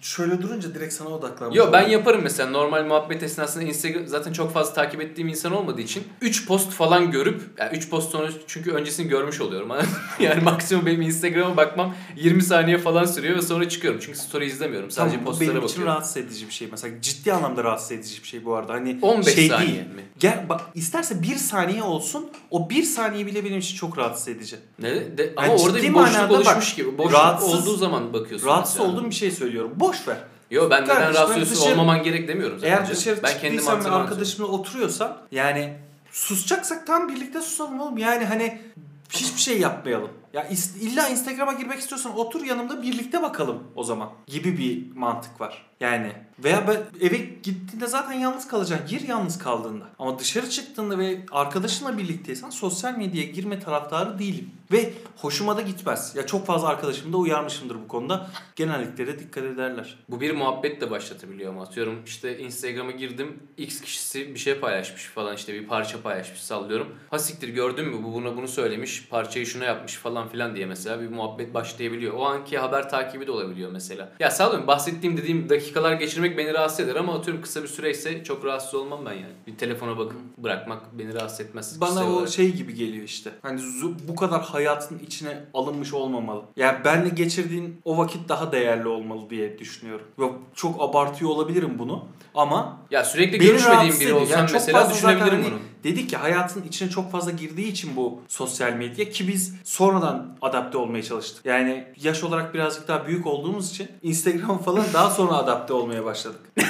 Şöyle 0.03 0.41
durunca 0.41 0.75
direkt 0.75 0.93
sana 0.93 1.09
odaklanmış. 1.09 1.57
Yo 1.57 1.69
ben 1.71 1.89
yaparım 1.89 2.21
mesela 2.23 2.49
normal 2.49 2.85
muhabbet 2.85 3.23
esnasında 3.23 3.63
Instagram 3.63 4.07
zaten 4.07 4.33
çok 4.33 4.53
fazla 4.53 4.73
takip 4.73 5.01
ettiğim 5.01 5.27
insan 5.27 5.51
olmadığı 5.51 5.81
için 5.81 6.03
3 6.21 6.47
post 6.47 6.71
falan 6.71 7.11
görüp 7.11 7.41
yani 7.57 7.77
3 7.77 7.89
post 7.89 8.11
sonra 8.11 8.29
çünkü 8.47 8.71
öncesini 8.71 9.07
görmüş 9.07 9.41
oluyorum. 9.41 9.69
yani 10.19 10.43
maksimum 10.43 10.85
benim 10.85 11.01
Instagram'a 11.01 11.57
bakmam 11.57 11.95
20 12.15 12.43
saniye 12.43 12.77
falan 12.77 13.05
sürüyor 13.05 13.37
ve 13.37 13.41
sonra 13.41 13.69
çıkıyorum. 13.69 13.99
Çünkü 14.03 14.19
story 14.19 14.45
izlemiyorum. 14.45 14.91
Sadece 14.91 15.15
Tamam, 15.15 15.25
postlara 15.25 15.49
benim 15.49 15.59
için 15.59 15.69
bakıyorum. 15.69 15.93
rahatsız 15.93 16.17
edici 16.17 16.47
bir 16.47 16.53
şey. 16.53 16.67
Mesela 16.71 17.01
ciddi 17.01 17.33
anlamda 17.33 17.63
rahatsız 17.63 17.91
edici 17.91 18.23
bir 18.23 18.27
şey 18.27 18.45
bu 18.45 18.55
arada. 18.55 18.73
Hani 18.73 18.99
15 19.01 19.35
şey 19.35 19.47
saniye 19.47 19.67
değil. 19.67 19.79
mi? 19.79 20.03
Gel 20.19 20.45
bak 20.49 20.61
isterse 20.75 21.23
bir 21.23 21.35
saniye 21.35 21.83
olsun. 21.83 22.29
O 22.51 22.69
bir 22.69 22.83
saniye 22.83 23.25
bile 23.25 23.45
benim 23.45 23.59
için 23.59 23.75
çok 23.77 23.97
rahatsız 23.97 24.27
edici. 24.27 24.55
Ne? 24.79 25.17
De, 25.17 25.33
ama 25.37 25.47
Yani 25.47 25.61
orada 25.61 25.77
bir 25.77 25.93
boşluk 25.93 26.31
oluşmuş 26.31 26.55
bak, 26.71 26.75
gibi. 26.75 26.97
Boşluk 26.97 27.13
rahatsız- 27.13 27.61
olduğu 27.61 27.77
zaman 27.77 28.13
bakıyorsun. 28.13 28.47
Rahatsız 28.47 28.77
mesela. 28.77 28.93
olduğum 28.93 29.09
bir 29.09 29.15
şey 29.15 29.31
söylüyorum. 29.31 29.71
Boş 29.75 29.92
ver. 30.07 30.17
Yo 30.51 30.69
ben 30.69 30.83
neden 30.83 30.95
Kardeşim, 30.95 31.13
rahatsız 31.15 31.29
ben 31.29 31.33
oluyorsun 31.41 31.55
dışarı- 31.55 31.73
olmaman 31.73 32.03
gerek 32.03 32.27
demiyorum 32.27 32.59
zaten. 32.59 32.71
Eğer 32.73 32.89
dışarı 32.89 33.23
ben 33.23 33.31
kendi 33.31 33.41
çıktıysam 33.41 33.85
ve 33.85 33.89
arkadaşımla 33.89 34.47
oturuyorsam 34.47 35.17
yani 35.31 35.73
susacaksak 36.11 36.87
tam 36.87 37.09
birlikte 37.09 37.41
susalım 37.41 37.79
oğlum. 37.81 37.97
Yani 37.97 38.25
hani 38.25 38.61
hiçbir 39.09 39.41
şey 39.41 39.59
yapmayalım. 39.59 40.09
Ya 40.33 40.47
illa 40.81 41.09
Instagram'a 41.09 41.53
girmek 41.53 41.79
istiyorsan 41.79 42.17
otur 42.17 42.45
yanımda 42.45 42.81
birlikte 42.81 43.21
bakalım 43.21 43.63
o 43.75 43.83
zaman 43.83 44.09
gibi 44.27 44.57
bir 44.57 44.95
mantık 44.95 45.41
var. 45.41 45.65
Yani 45.79 46.11
veya 46.43 46.67
ben 46.67 47.07
eve 47.07 47.17
gittiğinde 47.17 47.87
zaten 47.87 48.13
yalnız 48.13 48.47
kalacaksın. 48.47 48.87
Gir 48.87 49.07
yalnız 49.07 49.37
kaldığında. 49.37 49.85
Ama 49.99 50.19
dışarı 50.19 50.49
çıktığında 50.49 50.97
ve 50.97 51.25
arkadaşınla 51.31 51.97
birlikteysen 51.97 52.49
sosyal 52.49 52.97
medyaya 52.97 53.27
girme 53.27 53.59
taraftarı 53.59 54.19
değilim. 54.19 54.51
Ve 54.71 54.93
hoşuma 55.17 55.57
da 55.57 55.61
gitmez. 55.61 56.15
Ya 56.15 56.25
çok 56.25 56.45
fazla 56.45 56.67
arkadaşım 56.67 57.13
da 57.13 57.17
uyarmışımdır 57.17 57.75
bu 57.75 57.87
konuda. 57.87 58.29
Genellikle 58.55 59.07
de 59.07 59.19
dikkat 59.19 59.43
ederler. 59.43 59.99
Bu 60.09 60.21
bir 60.21 60.31
muhabbet 60.35 60.81
de 60.81 60.91
başlatabiliyor 60.91 61.51
ama 61.53 61.61
atıyorum 61.63 62.01
işte 62.05 62.39
Instagram'a 62.39 62.91
girdim 62.91 63.39
X 63.57 63.81
kişisi 63.81 64.33
bir 64.33 64.39
şey 64.39 64.59
paylaşmış 64.59 65.03
falan 65.03 65.35
işte 65.35 65.53
bir 65.53 65.67
parça 65.67 66.01
paylaşmış 66.01 66.41
sallıyorum. 66.41 66.87
Ha 67.09 67.19
siktir 67.19 67.49
gördün 67.49 67.87
mü 67.87 68.03
bu 68.03 68.13
buna 68.13 68.37
bunu 68.37 68.47
söylemiş 68.47 69.07
parçayı 69.09 69.45
şuna 69.45 69.65
yapmış 69.65 69.93
falan 69.93 70.22
filan 70.27 70.55
diye 70.55 70.65
mesela 70.65 71.01
bir 71.01 71.09
muhabbet 71.09 71.53
başlayabiliyor. 71.53 72.13
O 72.13 72.25
anki 72.25 72.57
haber 72.57 72.89
takibi 72.89 73.27
de 73.27 73.31
olabiliyor 73.31 73.71
mesela. 73.71 74.11
Ya 74.19 74.31
sallıyorum 74.31 74.67
bahsettiğim 74.67 75.17
dediğim 75.17 75.49
dakikalar 75.49 75.93
geçirmek 75.93 76.37
beni 76.37 76.53
rahatsız 76.53 76.79
eder 76.79 76.95
ama 76.95 77.13
atıyorum 77.15 77.41
kısa 77.41 77.63
bir 77.63 77.67
süreyse 77.67 78.23
çok 78.23 78.45
rahatsız 78.45 78.75
olmam 78.75 78.99
ben 79.05 79.13
yani. 79.13 79.33
Bir 79.47 79.57
telefona 79.57 79.97
bakıp 79.97 80.19
bırakmak 80.37 80.81
beni 80.93 81.13
rahatsız 81.13 81.39
etmez. 81.41 81.81
Bana 81.81 82.07
o 82.07 82.13
olarak. 82.13 82.29
şey 82.29 82.51
gibi 82.51 82.73
geliyor 82.73 83.03
işte. 83.03 83.31
Hani 83.41 83.61
bu 84.07 84.15
kadar 84.15 84.41
hayatın 84.41 84.99
içine 84.99 85.45
alınmış 85.53 85.93
olmamalı. 85.93 86.43
Yani 86.55 86.77
benle 86.85 87.09
geçirdiğin 87.09 87.81
o 87.85 87.97
vakit 87.97 88.29
daha 88.29 88.51
değerli 88.51 88.87
olmalı 88.87 89.29
diye 89.29 89.59
düşünüyorum. 89.59 90.05
Yok 90.17 90.39
çok 90.55 90.81
abartıyor 90.81 91.31
olabilirim 91.31 91.79
bunu 91.79 92.05
ama 92.35 92.77
Ya 92.91 93.03
sürekli 93.03 93.37
görüşmediğim 93.37 93.99
biri 93.99 94.13
olsam 94.13 94.39
Yani 94.39 94.49
mesela 94.53 94.89
düşünebilirim 94.89 95.43
hani 95.43 95.45
bunu. 95.45 95.59
Dedik 95.83 96.09
ki 96.09 96.17
hayatın 96.17 96.63
içine 96.63 96.89
çok 96.89 97.11
fazla 97.11 97.31
girdiği 97.31 97.67
için 97.67 97.95
bu 97.95 98.19
sosyal 98.27 98.73
medya 98.73 99.09
ki 99.09 99.27
biz 99.27 99.55
sonradan 99.63 100.12
adapte 100.41 100.77
olmaya 100.77 101.03
çalıştık. 101.03 101.45
Yani 101.45 101.87
yaş 102.01 102.23
olarak 102.23 102.53
birazcık 102.53 102.87
daha 102.87 103.07
büyük 103.07 103.27
olduğumuz 103.27 103.69
için 103.71 103.87
Instagram 104.01 104.63
falan 104.63 104.85
daha 104.93 105.09
sonra 105.09 105.33
adapte 105.33 105.73
olmaya 105.73 106.05
başladık. 106.05 106.39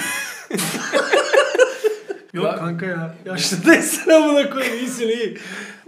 Yok 2.34 2.45
Bak- 2.45 2.60
kanka 2.60 2.86
ya. 2.86 3.15
Yaşlı 3.25 3.65
değilsin 3.65 4.12
amına 4.12 4.49
koyayım. 4.49 4.77
İyisin 4.77 5.08
iyi. 5.08 5.38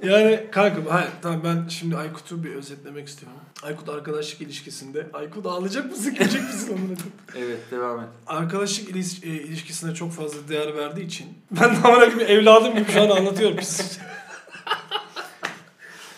Yani 0.04 0.46
kanka 0.52 0.82
hayır 0.90 1.10
tamam 1.22 1.42
ben 1.44 1.68
şimdi 1.68 1.98
Aykut'u 1.98 2.44
bir 2.44 2.56
özetlemek 2.56 3.08
istiyorum. 3.08 3.38
Aykut 3.64 3.90
arkadaşlık 3.90 4.42
ilişkisinde. 4.42 5.08
Aykut 5.14 5.46
ağlayacak 5.46 5.92
mısın? 5.92 6.16
Gülecek 6.20 6.44
misin 6.44 6.68
amına 6.78 6.86
koyayım? 6.96 7.14
Evet 7.36 7.60
devam 7.72 8.00
et. 8.00 8.08
Arkadaşlık 8.28 8.90
ilis- 8.90 9.26
e, 9.26 9.30
ilişkisine 9.30 9.94
çok 9.96 10.12
fazla 10.12 10.48
değer 10.50 10.76
verdiği 10.78 11.06
için 11.06 11.28
ben 11.52 11.70
amına 11.70 12.00
koyayım 12.14 12.20
evladım 12.40 12.76
gibi 12.76 12.92
şu 12.92 13.02
an 13.02 13.10
anlatıyorum. 13.10 13.58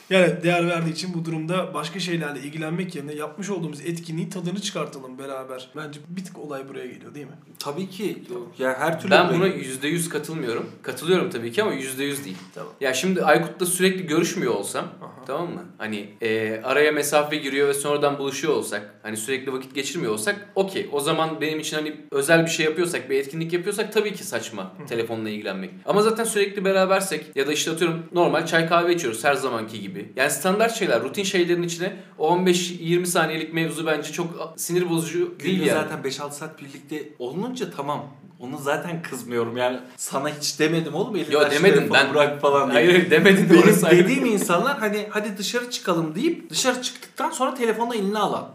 Yani 0.09 0.43
değer 0.43 0.67
verdiği 0.67 0.91
için 0.91 1.13
bu 1.13 1.25
durumda 1.25 1.73
başka 1.73 1.99
şeylerle 1.99 2.39
ilgilenmek 2.39 2.95
yerine 2.95 3.13
yapmış 3.13 3.49
olduğumuz 3.49 3.81
etkinliğin 3.81 4.29
tadını 4.29 4.59
çıkartalım 4.61 5.17
beraber. 5.17 5.69
Bence 5.75 5.99
bir 6.09 6.25
tık 6.25 6.39
olay 6.39 6.69
buraya 6.69 6.85
geliyor 6.87 7.15
değil 7.15 7.25
mi? 7.25 7.33
Tabii 7.59 7.89
ki 7.89 8.23
ya 8.59 8.79
her 8.79 9.01
türlü 9.01 9.11
Ben 9.11 9.29
buna 9.29 9.47
%100 9.47 10.09
katılmıyorum. 10.09 10.69
Katılıyorum 10.81 11.29
tabii 11.29 11.51
ki 11.51 11.63
ama 11.63 11.73
%100 11.73 12.25
değil. 12.25 12.37
Tamam. 12.55 12.73
Ya 12.81 12.93
şimdi 12.93 13.23
Aykut'la 13.23 13.65
sürekli 13.65 14.07
görüşmüyor 14.07 14.53
olsam 14.53 14.85
Aha. 15.01 15.25
tamam 15.27 15.53
mı? 15.53 15.63
Hani 15.77 16.09
e, 16.21 16.61
araya 16.63 16.91
mesafe 16.91 17.35
giriyor 17.35 17.67
ve 17.67 17.73
sonradan 17.73 18.17
buluşuyor 18.17 18.53
olsak 18.53 18.99
hani 19.03 19.17
sürekli 19.17 19.53
vakit 19.53 19.75
geçirmiyor 19.75 20.13
olsak 20.13 20.49
okey. 20.55 20.89
O 20.91 20.99
zaman 20.99 21.41
benim 21.41 21.59
için 21.59 21.77
hani 21.77 21.95
özel 22.11 22.45
bir 22.45 22.51
şey 22.51 22.65
yapıyorsak 22.65 23.09
bir 23.09 23.19
etkinlik 23.19 23.53
yapıyorsak 23.53 23.93
tabii 23.93 24.13
ki 24.13 24.23
saçma 24.23 24.73
telefonla 24.89 25.29
ilgilenmek. 25.29 25.69
Ama 25.85 26.01
zaten 26.01 26.23
sürekli 26.23 26.65
berabersek 26.65 27.35
ya 27.35 27.47
da 27.47 27.53
işte 27.53 27.71
atıyorum 27.71 28.03
normal 28.11 28.45
çay 28.45 28.69
kahve 28.69 28.95
içiyoruz 28.95 29.23
her 29.23 29.33
zamanki 29.33 29.81
gibi. 29.81 29.96
Yani 30.15 30.31
standart 30.31 30.75
şeyler 30.75 31.03
rutin 31.03 31.23
şeylerin 31.23 31.63
içine 31.63 31.93
o 32.17 32.35
15-20 32.37 33.05
saniyelik 33.05 33.53
mevzu 33.53 33.85
bence 33.85 34.11
çok 34.11 34.53
sinir 34.55 34.89
bozucu 34.89 35.35
değil 35.43 35.57
Günde 35.59 35.69
yani. 35.69 35.79
zaten 35.81 36.11
5-6 36.11 36.31
saat 36.31 36.61
birlikte 36.61 37.03
olunca 37.19 37.71
tamam. 37.71 38.05
Onu 38.39 38.57
zaten 38.57 39.01
kızmıyorum 39.01 39.57
yani. 39.57 39.79
Sana 39.97 40.29
hiç 40.29 40.59
demedim 40.59 40.95
oğlum 40.95 41.15
elinden 41.15 41.31
Yo, 41.31 41.51
demedim, 41.51 41.89
ben- 41.93 42.13
bırak 42.13 42.41
falan 42.41 42.71
diye. 42.71 42.73
Hayır 42.73 42.91
hayır 42.91 43.11
demedin 43.11 43.49
de 43.49 43.53
Benim 43.53 44.03
dediğim 44.03 44.25
insanlar 44.25 44.77
hani 44.79 45.07
hadi 45.09 45.37
dışarı 45.37 45.69
çıkalım 45.71 46.15
deyip 46.15 46.49
dışarı 46.49 46.81
çıktıktan 46.81 47.29
sonra 47.31 47.53
telefonu 47.53 47.95
eline 47.95 48.19
alan. 48.19 48.47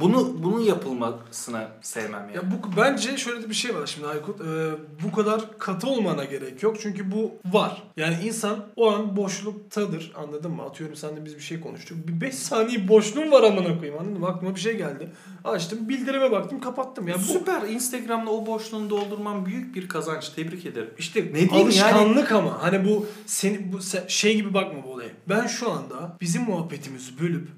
Bunu 0.00 0.42
bunun 0.42 0.60
yapılmasına 0.60 1.68
sevmem 1.82 2.20
yani. 2.20 2.36
Ya 2.36 2.42
bu 2.42 2.76
bence 2.76 3.16
şöyle 3.16 3.42
de 3.42 3.48
bir 3.48 3.54
şey 3.54 3.74
var 3.74 3.86
şimdi 3.86 4.06
Aykut. 4.06 4.40
Ee, 4.40 4.70
bu 5.04 5.12
kadar 5.12 5.58
katı 5.58 5.86
olmana 5.88 6.24
gerek 6.24 6.62
yok. 6.62 6.76
Çünkü 6.80 7.12
bu 7.12 7.32
var. 7.52 7.82
Yani 7.96 8.16
insan 8.24 8.66
o 8.76 8.90
an 8.90 9.16
boşluktadır. 9.16 10.12
Anladın 10.16 10.50
mı? 10.50 10.62
Atıyorum 10.62 10.96
senle 10.96 11.24
biz 11.24 11.36
bir 11.36 11.40
şey 11.40 11.60
konuştuk. 11.60 12.08
Bir 12.08 12.20
5 12.20 12.34
saniye 12.34 12.88
boşluğum 12.88 13.30
var 13.30 13.42
amına 13.42 13.78
koyayım. 13.78 14.00
Anladın 14.00 14.20
mı? 14.20 14.28
Aklıma 14.28 14.54
bir 14.54 14.60
şey 14.60 14.76
geldi. 14.76 15.10
Açtım, 15.44 15.88
bildirime 15.88 16.30
baktım, 16.30 16.60
kapattım. 16.60 17.08
Ya 17.08 17.14
bu 17.14 17.18
Süper. 17.32 17.62
Instagram'da 17.68 18.30
o 18.30 18.46
boşluğunu 18.46 18.90
doldurman 18.90 19.46
büyük 19.46 19.74
bir 19.74 19.88
kazanç. 19.88 20.28
Tebrik 20.28 20.66
ederim. 20.66 20.90
İşte 20.98 21.20
Ne 21.20 21.34
diyeyim 21.34 21.54
alışkanlık 21.66 22.32
ama 22.32 22.62
hani 22.62 22.88
bu 22.88 23.06
seni 23.26 23.72
bu 23.72 23.82
sen- 23.82 24.04
şey 24.08 24.36
gibi 24.36 24.54
bakma 24.54 24.84
bu 24.86 24.92
olaya. 24.92 25.10
Ben 25.28 25.46
şu 25.46 25.70
anda 25.70 26.16
bizim 26.20 26.42
muhabbetimizi 26.42 27.20
bölüp 27.20 27.48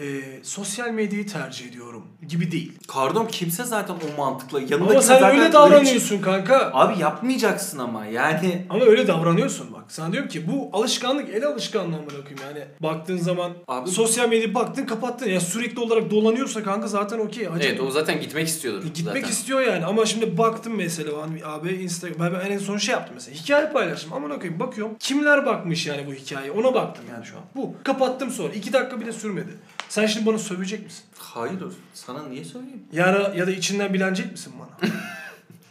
e, 0.00 0.20
sosyal 0.42 0.90
medyayı 0.90 1.26
tercih 1.26 1.68
ediyorum 1.68 2.06
gibi 2.28 2.50
değil. 2.52 2.72
Kardom 2.88 3.28
kimse 3.28 3.64
zaten 3.64 3.94
o 3.94 4.16
mantıkla. 4.20 4.60
Yanındaki 4.60 4.92
Ama 4.92 5.02
sen 5.02 5.24
öyle 5.24 5.52
davranıyorsun 5.52 6.18
kanka. 6.20 6.70
Abi 6.74 7.00
yapmayacaksın 7.00 7.78
ama 7.78 8.06
yani. 8.06 8.66
Ama 8.70 8.84
öyle 8.84 9.06
davranıyorsun 9.06 9.72
bak. 9.72 9.84
Sana 9.88 10.12
diyorum 10.12 10.28
ki 10.28 10.48
bu 10.52 10.70
alışkanlık 10.72 11.28
el 11.28 11.44
alışkanlığı 11.46 12.06
bırakayım 12.06 12.38
yani. 12.48 12.64
Baktığın 12.82 13.16
zaman 13.16 13.52
Abi- 13.68 13.90
sosyal 13.90 14.28
medyaya 14.28 14.54
baktın 14.54 14.86
kapattın. 14.86 15.28
Ya 15.28 15.40
sürekli 15.40 15.80
olarak 15.80 16.10
dolanıyorsa 16.10 16.62
kanka 16.62 16.88
zaten 16.88 17.17
okey. 17.18 17.44
Hacı- 17.46 17.68
Evet 17.68 17.80
o 17.80 17.90
zaten 17.90 18.20
gitmek 18.20 18.48
istiyordur. 18.48 18.82
Gitmek 18.94 19.16
zaten. 19.16 19.28
istiyor 19.28 19.60
yani 19.60 19.84
ama 19.84 20.06
şimdi 20.06 20.38
baktım 20.38 20.74
mesela 20.76 21.22
hani 21.22 21.44
abi 21.44 21.68
Instagram 21.72 22.20
ben, 22.20 22.40
ben 22.40 22.50
en 22.50 22.58
son 22.58 22.78
şey 22.78 22.92
yaptım 22.92 23.14
mesela 23.14 23.36
hikaye 23.36 23.70
paylaştım 23.72 24.12
aman 24.12 24.30
okuyayım 24.30 24.60
bakıyorum 24.60 24.94
kimler 25.00 25.46
bakmış 25.46 25.86
yani 25.86 26.06
bu 26.06 26.12
hikayeye 26.12 26.50
ona 26.52 26.74
baktım 26.74 27.04
yani 27.12 27.26
şu 27.26 27.36
an 27.36 27.42
bu 27.56 27.74
kapattım 27.84 28.30
sonra 28.30 28.52
iki 28.52 28.72
dakika 28.72 29.00
bile 29.00 29.12
sürmedi 29.12 29.50
sen 29.88 30.06
şimdi 30.06 30.26
bana 30.26 30.38
sövecek 30.38 30.84
misin? 30.84 31.04
Hayır. 31.18 31.58
Sana 31.94 32.22
niye 32.22 32.44
söyleyeyim? 32.44 32.82
Ya, 32.92 33.32
ya 33.36 33.46
da 33.46 33.50
içinden 33.50 33.94
bilenecek 33.94 34.32
misin 34.32 34.52
bana? 34.60 34.90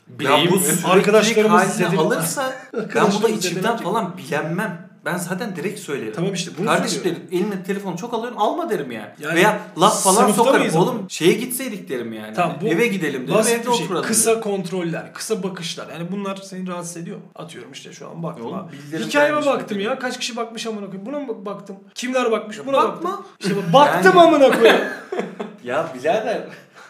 Bileyim 0.08 0.46
ya 0.46 0.52
bu 0.52 0.88
Arkadaşlarımız 0.90 1.82
haline 1.82 2.00
alırsa 2.00 2.54
ben 2.74 2.80
Arkadaşlarımız 2.80 3.22
burada 3.24 3.36
içimden 3.38 3.78
falan 3.78 4.18
bilenmem. 4.18 4.87
Ben 5.08 5.18
zaten 5.18 5.56
direkt 5.56 5.80
söylerim. 5.80 6.14
tamam 6.16 6.34
işte 6.34 6.52
bunu 6.58 6.66
Kardeşim 6.66 7.02
söylüyorum. 7.04 7.28
derim 7.32 7.44
eline 7.46 7.64
telefonu 7.64 7.98
çok 7.98 8.14
alıyorsun 8.14 8.40
alma 8.40 8.70
derim 8.70 8.92
yani. 8.92 9.10
Yani 9.20 9.36
Veya 9.36 9.60
laf 9.82 10.04
falan 10.04 10.32
sokarım. 10.32 10.58
mıyız 10.60 10.76
ama? 10.76 10.84
Oğlum 10.86 11.06
şeye 11.10 11.34
gitseydik 11.34 11.90
derim 11.90 12.14
yani. 12.14 12.34
Tamam, 12.34 12.58
bu 12.62 12.66
Eve 12.68 12.88
gidelim 12.88 13.28
derim 13.28 13.36
Basit 13.40 13.54
evde 13.54 13.76
şey. 13.78 13.86
oturalım 13.86 14.06
Kısa 14.08 14.32
derim. 14.32 14.42
kontroller, 14.42 15.14
kısa 15.14 15.44
bakışlar. 15.44 15.88
Yani 15.94 16.12
bunlar 16.12 16.36
seni 16.36 16.68
rahatsız 16.68 16.98
ediyor? 16.98 17.18
Atıyorum 17.36 17.72
işte 17.72 17.94
şu 17.94 18.10
an 18.10 18.24
baktım. 18.24 18.46
Oğlum, 18.46 18.68
Hikayeme 19.00 19.46
baktım 19.46 19.80
ya. 19.80 20.00
Kaç 20.00 20.20
kişi 20.20 20.36
bakmış 20.36 20.66
amına 20.68 20.86
koyayım. 20.86 21.06
Buna 21.06 21.20
mı 21.20 21.46
baktım? 21.46 21.76
Kimler 21.96 22.32
bakmış? 22.32 22.60
Buna 22.66 22.78
bakma. 22.78 23.10
baktım. 23.12 23.26
İşte 23.40 23.56
bak- 23.58 23.74
baktım 23.74 24.12
Yani- 24.16 24.28
amına 24.28 24.60
koyayım. 24.60 24.82
Ya 25.64 25.88
birader 25.96 26.42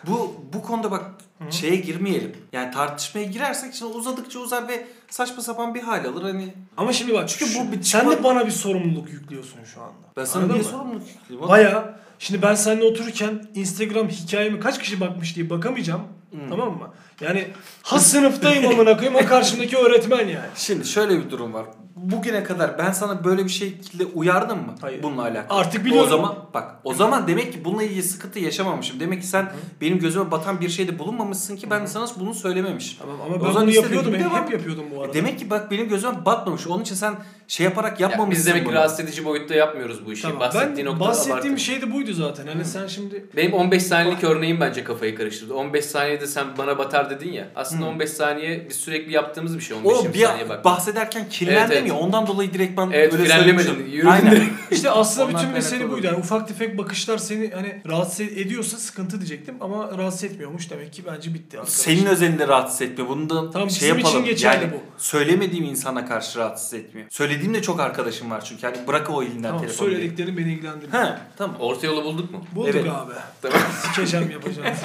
bu 0.07 0.35
bu 0.53 0.61
konuda 0.61 0.91
bak 0.91 1.01
şeye 1.49 1.75
girmeyelim. 1.75 2.35
Yani 2.53 2.71
tartışmaya 2.73 3.23
girersek 3.23 3.73
şimdi 3.73 3.93
uzadıkça 3.93 4.39
uzar 4.39 4.67
ve 4.67 4.87
saçma 5.09 5.41
sapan 5.43 5.75
bir 5.75 5.81
hal 5.81 6.05
alır 6.05 6.21
hani. 6.23 6.53
Ama 6.77 6.93
şimdi 6.93 7.13
bak 7.13 7.29
Çünkü 7.29 7.53
çünkü 7.53 7.67
bu 7.67 7.71
bir 7.71 7.83
sen 7.83 8.05
de 8.09 8.13
çıkma- 8.15 8.23
bana 8.23 8.45
bir 8.45 8.51
sorumluluk 8.51 9.09
yüklüyorsun 9.09 9.59
şu 9.73 9.81
anda. 9.81 9.93
Ben 10.17 10.25
sana 10.25 10.43
Anladın 10.43 10.59
niye 10.59 10.63
mı? 10.65 10.77
sorumluluk 10.77 11.03
yükleyeyim? 11.07 11.39
oğlum? 11.39 11.49
Baya 11.49 11.99
şimdi 12.19 12.41
ben 12.41 12.55
seninle 12.55 12.83
otururken 12.83 13.47
Instagram 13.55 14.07
hikayeme 14.09 14.59
kaç 14.59 14.79
kişi 14.79 14.99
bakmış 14.99 15.35
diye 15.35 15.49
bakamayacağım. 15.49 16.01
Hmm. 16.31 16.49
Tamam 16.49 16.77
mı? 16.77 16.91
Yani 17.21 17.47
ha 17.83 17.99
sınıftayım 17.99 18.67
amına 18.67 18.97
koyayım 18.97 19.15
ha 19.19 19.25
karşımdaki 19.25 19.77
öğretmen 19.77 20.19
yani. 20.27 20.47
Şimdi 20.55 20.85
şöyle 20.87 21.25
bir 21.25 21.29
durum 21.29 21.53
var. 21.53 21.65
Bugüne 21.97 22.43
kadar 22.43 22.77
ben 22.77 22.91
sana 22.91 23.23
böyle 23.23 23.43
bir 23.43 23.49
şekilde 23.49 24.05
uyardım 24.05 24.57
mı? 24.57 24.75
Hayır. 24.81 25.03
Bununla 25.03 25.21
alakalı. 25.21 25.59
Artık 25.59 25.85
biliyorum. 25.85 26.07
O 26.07 26.09
zaman 26.09 26.35
bak 26.53 26.75
o 26.83 26.93
zaman 26.93 27.27
demek 27.27 27.53
ki 27.53 27.65
bununla 27.65 27.83
ilgili 27.83 28.03
sıkıntı 28.03 28.39
yaşamamışım. 28.39 28.99
Demek 28.99 29.21
ki 29.21 29.27
sen 29.27 29.51
benim 29.81 29.99
gözüme 29.99 30.31
batan 30.31 30.61
bir 30.61 30.69
şeyde 30.69 30.99
bulunmamışsın 30.99 31.55
ki 31.55 31.69
ben 31.69 31.83
de 31.83 31.87
sana 31.87 32.05
bunu 32.19 32.33
söylememişim. 32.33 32.99
Tamam 32.99 33.15
ama 33.25 33.35
O 33.35 33.39
ben 33.47 33.51
zaman 33.51 33.67
bunu 33.67 33.75
yapıyordum. 33.75 34.13
gibi 34.13 34.23
Hep, 34.23 34.51
yapıyordum 34.51 34.85
bu 34.95 35.01
arada. 35.01 35.11
E 35.11 35.13
demek 35.13 35.39
ki 35.39 35.49
bak 35.49 35.71
benim 35.71 35.89
gözüme 35.89 36.25
batmamış. 36.25 36.67
Onun 36.67 36.83
için 36.83 36.95
sen 36.95 37.15
şey 37.47 37.63
yaparak 37.63 37.99
Ya 37.99 38.09
yapmamışsın 38.09 38.39
biz 38.39 38.47
demek 38.47 38.61
ki 38.61 38.67
bunu. 38.69 38.75
rahatsız 38.75 38.99
edici 38.99 39.25
boyutta 39.25 39.55
yapmıyoruz 39.55 40.05
bu 40.05 40.13
işi. 40.13 40.21
Tamam. 40.21 40.39
Bahsettiğin 40.39 40.77
Ben 40.77 40.85
noktada 40.85 41.09
bahsettiğim 41.09 41.37
abartın. 41.39 41.55
şey 41.55 41.81
de 41.81 41.93
buydu 41.93 42.13
zaten. 42.13 42.47
Hani 42.47 42.65
sen 42.65 42.87
şimdi 42.87 43.25
Benim 43.35 43.53
15 43.53 43.83
saniyelik 43.83 44.23
örneğim 44.23 44.59
bence 44.61 44.83
kafayı 44.83 45.15
karıştırdı. 45.15 45.53
15 45.53 45.85
saniyede 45.85 46.27
sen 46.27 46.45
bana 46.57 46.77
batar 46.77 47.09
dedin 47.09 47.31
ya. 47.31 47.47
Aslında 47.55 47.85
15 47.85 48.09
saniye 48.09 48.65
biz 48.69 48.75
sürekli 48.75 49.13
yaptığımız 49.13 49.57
bir 49.57 49.63
şey 49.63 49.77
15 49.77 49.91
O 49.93 49.95
saniye 49.95 50.45
bir 50.45 50.49
bak. 50.49 50.65
bahsederken 50.65 51.29
kirlendim 51.29 51.57
Evet, 51.71 51.71
evet. 51.81 51.86
Ya 51.87 51.93
ondan 51.95 52.27
dolayı 52.27 52.53
direkt 52.53 52.77
ben 52.77 52.89
Evet, 52.93 53.13
öyle 53.13 53.61
yürüdün 53.91 54.07
Aynen. 54.07 54.43
İşte 54.71 54.89
aslında 54.89 55.29
bütün 55.37 55.49
mesele 55.49 55.91
buydu. 55.91 56.05
Yani 56.05 56.17
ufak 56.17 56.47
tefek 56.47 56.77
bakışlar 56.77 57.17
seni 57.17 57.51
hani 57.55 57.81
rahatsız 57.87 58.19
ediyorsa 58.19 58.77
sıkıntı 58.77 59.17
diyecektim 59.17 59.55
ama 59.61 59.97
rahatsız 59.97 60.23
etmiyormuş 60.23 60.69
demek 60.71 60.93
ki 60.93 61.03
bence 61.05 61.33
bitti 61.33 61.57
arkadaş. 61.57 61.73
Senin 61.75 62.05
özelinde 62.05 62.47
rahatsız 62.47 62.81
etmiyor. 62.81 63.09
Bunu 63.09 63.29
da 63.29 63.51
Tamam, 63.51 63.69
şey 63.69 63.79
bizim 63.89 63.97
için 63.97 64.07
yapalım. 64.07 64.25
geçerli 64.25 64.63
yani 64.63 64.73
bu. 64.73 64.77
söylemediğim 64.97 65.65
insana 65.65 66.05
karşı 66.05 66.39
rahatsız 66.39 66.73
etmiyor. 66.73 67.07
Söylediğim 67.11 67.53
de 67.53 67.61
çok 67.61 67.79
arkadaşım 67.79 68.31
var 68.31 68.45
çünkü. 68.45 68.65
Yani 68.65 68.77
bırak 68.87 69.09
o 69.09 69.23
elinden 69.23 69.41
Tamam 69.43 69.61
telefonu. 69.61 69.87
diye. 69.89 69.97
söylediklerin 69.97 70.37
beni 70.37 70.53
ilgilendirmiyor. 70.53 71.03
He 71.05 71.13
tamam. 71.37 71.55
Orta 71.59 71.87
yolu 71.87 72.03
bulduk 72.03 72.31
mu? 72.31 72.43
Bulduk 72.55 72.69
Evet. 72.75 72.89
abi. 72.91 73.13
Tamam. 73.41 73.59
Sikeceğim 73.83 74.31
yapacağım. 74.31 74.67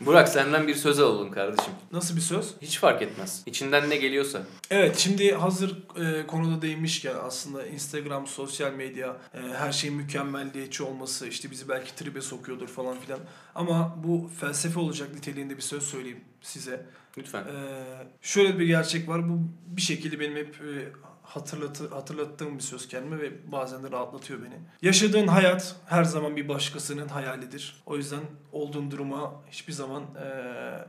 Burak 0.00 0.28
senden 0.28 0.68
bir 0.68 0.74
söz 0.74 1.00
alalım 1.00 1.30
kardeşim. 1.30 1.72
Nasıl 1.92 2.16
bir 2.16 2.20
söz? 2.20 2.54
Hiç 2.62 2.78
fark 2.78 3.02
etmez. 3.02 3.42
İçinden 3.46 3.90
ne 3.90 3.96
geliyorsa. 3.96 4.42
Evet 4.70 4.98
şimdi 4.98 5.32
hazır 5.34 5.76
e, 6.00 6.26
konuda 6.26 6.62
değinmişken 6.62 7.14
aslında 7.22 7.66
Instagram, 7.66 8.26
sosyal 8.26 8.72
medya 8.72 9.16
e, 9.34 9.38
her 9.38 9.72
şeyin 9.72 9.96
mükemmelliyetçi 9.96 10.82
olması 10.82 11.26
işte 11.26 11.50
bizi 11.50 11.68
belki 11.68 11.94
tribe 11.94 12.20
sokuyordur 12.20 12.68
falan 12.68 13.00
filan. 13.00 13.20
Ama 13.54 13.96
bu 14.04 14.30
felsefe 14.40 14.80
olacak 14.80 15.14
niteliğinde 15.14 15.56
bir 15.56 15.62
söz 15.62 15.82
söyleyeyim 15.82 16.20
size. 16.42 16.86
Lütfen. 17.18 17.40
Ee, 17.42 17.84
şöyle 18.22 18.58
bir 18.58 18.66
gerçek 18.66 19.08
var. 19.08 19.28
Bu 19.28 19.38
bir 19.66 19.82
şekilde 19.82 20.20
benim 20.20 20.36
hep 20.36 20.54
e, 20.54 20.88
hatırlatı, 21.30 21.88
hatırlattığım 21.88 22.58
bir 22.58 22.62
söz 22.62 22.88
kendime 22.88 23.18
ve 23.18 23.52
bazen 23.52 23.82
de 23.82 23.90
rahatlatıyor 23.90 24.42
beni. 24.42 24.54
Yaşadığın 24.82 25.26
hayat 25.26 25.76
her 25.86 26.04
zaman 26.04 26.36
bir 26.36 26.48
başkasının 26.48 27.08
hayalidir. 27.08 27.82
O 27.86 27.96
yüzden 27.96 28.20
olduğun 28.52 28.90
duruma 28.90 29.42
hiçbir 29.50 29.72
zaman 29.72 30.02
e, 30.02 30.26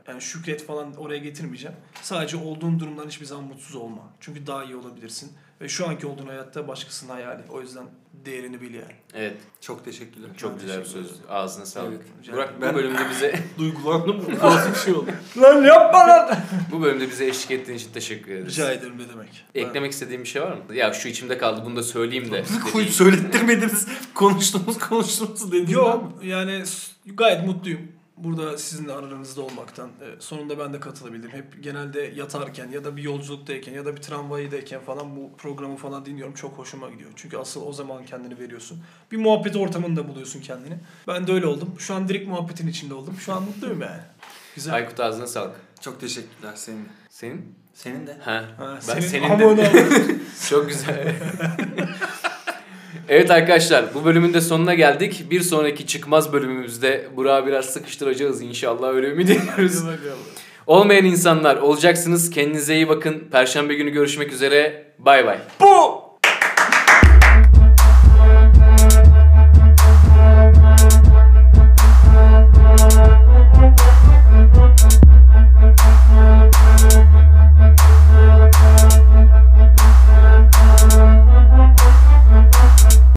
yani 0.08 0.22
şükret 0.22 0.66
falan 0.66 0.94
oraya 0.94 1.18
getirmeyeceğim. 1.18 1.76
Sadece 2.02 2.36
olduğun 2.36 2.80
durumdan 2.80 3.06
hiçbir 3.06 3.26
zaman 3.26 3.44
mutsuz 3.44 3.76
olma. 3.76 4.02
Çünkü 4.20 4.46
daha 4.46 4.64
iyi 4.64 4.76
olabilirsin. 4.76 5.32
Ve 5.62 5.68
şu 5.68 5.88
anki 5.88 6.06
olduğun 6.06 6.26
hayatta 6.26 6.68
başkasının 6.68 7.10
hayali. 7.10 7.42
O 7.50 7.60
yüzden 7.60 7.84
değerini 8.26 8.60
bil 8.60 8.74
yani. 8.74 8.92
Evet. 9.14 9.36
Çok 9.60 9.84
teşekkürler. 9.84 10.30
Çok 10.36 10.60
güzel 10.60 10.80
bir 10.80 10.84
söz. 10.84 11.06
Ağzına 11.28 11.66
sağlık. 11.66 11.92
Evet, 11.92 12.32
Burak 12.32 12.48
ederim. 12.48 12.60
bu 12.60 12.62
Ben- 12.66 12.74
bölümde 12.74 13.10
bize 13.10 13.38
Duygulandım. 13.58 14.24
Nasıl 14.42 14.70
bir 14.70 14.78
şey 14.78 14.94
oldu? 14.94 15.10
Lan 15.36 15.62
yapma 15.64 15.98
lan! 15.98 16.38
bu 16.72 16.82
bölümde 16.82 17.10
bize 17.10 17.26
eşlik 17.26 17.50
ettiğin 17.50 17.78
için 17.78 17.92
teşekkür 17.92 18.32
ederiz. 18.32 18.52
Rica 18.52 18.72
ederim 18.72 18.98
ne 18.98 19.08
demek. 19.08 19.44
Eklemek 19.54 19.92
istediğin 19.92 20.20
bir 20.22 20.28
şey 20.28 20.42
var 20.42 20.52
mı? 20.52 20.74
Ya 20.74 20.92
şu 20.92 21.08
içimde 21.08 21.38
kaldı 21.38 21.62
bunu 21.64 21.76
da 21.76 21.82
söyleyeyim 21.82 22.30
de. 22.32 22.44
Koyup 22.62 22.74
dediğin. 22.74 22.90
söylettirmediniz. 22.90 23.86
Konuştuğumuz 24.14 24.78
konuştuğumuz 24.78 25.52
dediğim? 25.52 25.70
Yok 25.70 26.12
yani 26.22 26.62
gayet 27.06 27.46
mutluyum. 27.46 27.92
Burada 28.24 28.58
sizinle 28.58 28.92
aranızda 28.92 29.42
olmaktan. 29.42 29.88
Ee, 29.88 30.20
sonunda 30.20 30.58
ben 30.58 30.72
de 30.72 30.80
katılabildim. 30.80 31.30
Hep 31.30 31.62
genelde 31.62 32.00
yatarken 32.00 32.68
ya 32.68 32.84
da 32.84 32.96
bir 32.96 33.02
yolculuktayken 33.02 33.72
ya 33.72 33.84
da 33.84 33.96
bir 33.96 34.02
tramvaydayken 34.02 34.80
falan 34.80 35.16
bu 35.16 35.36
programı 35.38 35.76
falan 35.76 36.06
dinliyorum. 36.06 36.34
Çok 36.34 36.58
hoşuma 36.58 36.90
gidiyor. 36.90 37.10
Çünkü 37.16 37.36
asıl 37.36 37.66
o 37.66 37.72
zaman 37.72 38.04
kendini 38.04 38.38
veriyorsun. 38.38 38.82
Bir 39.12 39.16
muhabbet 39.16 39.56
ortamında 39.56 40.08
buluyorsun 40.08 40.40
kendini. 40.40 40.74
Ben 41.08 41.26
de 41.26 41.32
öyle 41.32 41.46
oldum. 41.46 41.74
Şu 41.78 41.94
an 41.94 42.08
direkt 42.08 42.28
muhabbetin 42.28 42.68
içinde 42.68 42.94
oldum. 42.94 43.16
Şu 43.20 43.32
an 43.32 43.42
mutluyum 43.42 43.80
yani. 43.80 44.02
Güzel. 44.54 44.74
Aykut 44.74 45.00
ağzına 45.00 45.26
sağlık. 45.26 45.56
Çok 45.80 46.00
teşekkürler 46.00 46.52
senin. 46.54 46.88
Senin? 47.10 47.54
Senin 47.74 48.06
de. 48.06 48.16
Ha. 48.24 48.44
Ha, 48.58 48.74
ben 48.88 49.00
senin 49.00 49.28
senin 49.28 49.56
de. 49.56 49.70
Çok 50.48 50.68
güzel. 50.68 51.14
evet 53.12 53.30
arkadaşlar 53.30 53.94
bu 53.94 54.04
bölümün 54.04 54.34
de 54.34 54.40
sonuna 54.40 54.74
geldik. 54.74 55.24
Bir 55.30 55.40
sonraki 55.40 55.86
çıkmaz 55.86 56.32
bölümümüzde 56.32 57.06
Burak'ı 57.16 57.46
biraz 57.46 57.64
sıkıştıracağız 57.64 58.42
inşallah 58.42 58.88
öyle 58.88 59.08
ümit 59.08 59.30
ediyoruz. 59.30 59.82
Olmayan 60.66 61.04
insanlar 61.04 61.56
olacaksınız. 61.56 62.30
Kendinize 62.30 62.74
iyi 62.74 62.88
bakın. 62.88 63.28
Perşembe 63.32 63.74
günü 63.74 63.90
görüşmek 63.90 64.32
üzere. 64.32 64.84
Bay 64.98 65.26
bay. 65.26 65.38
Bu! 65.60 65.91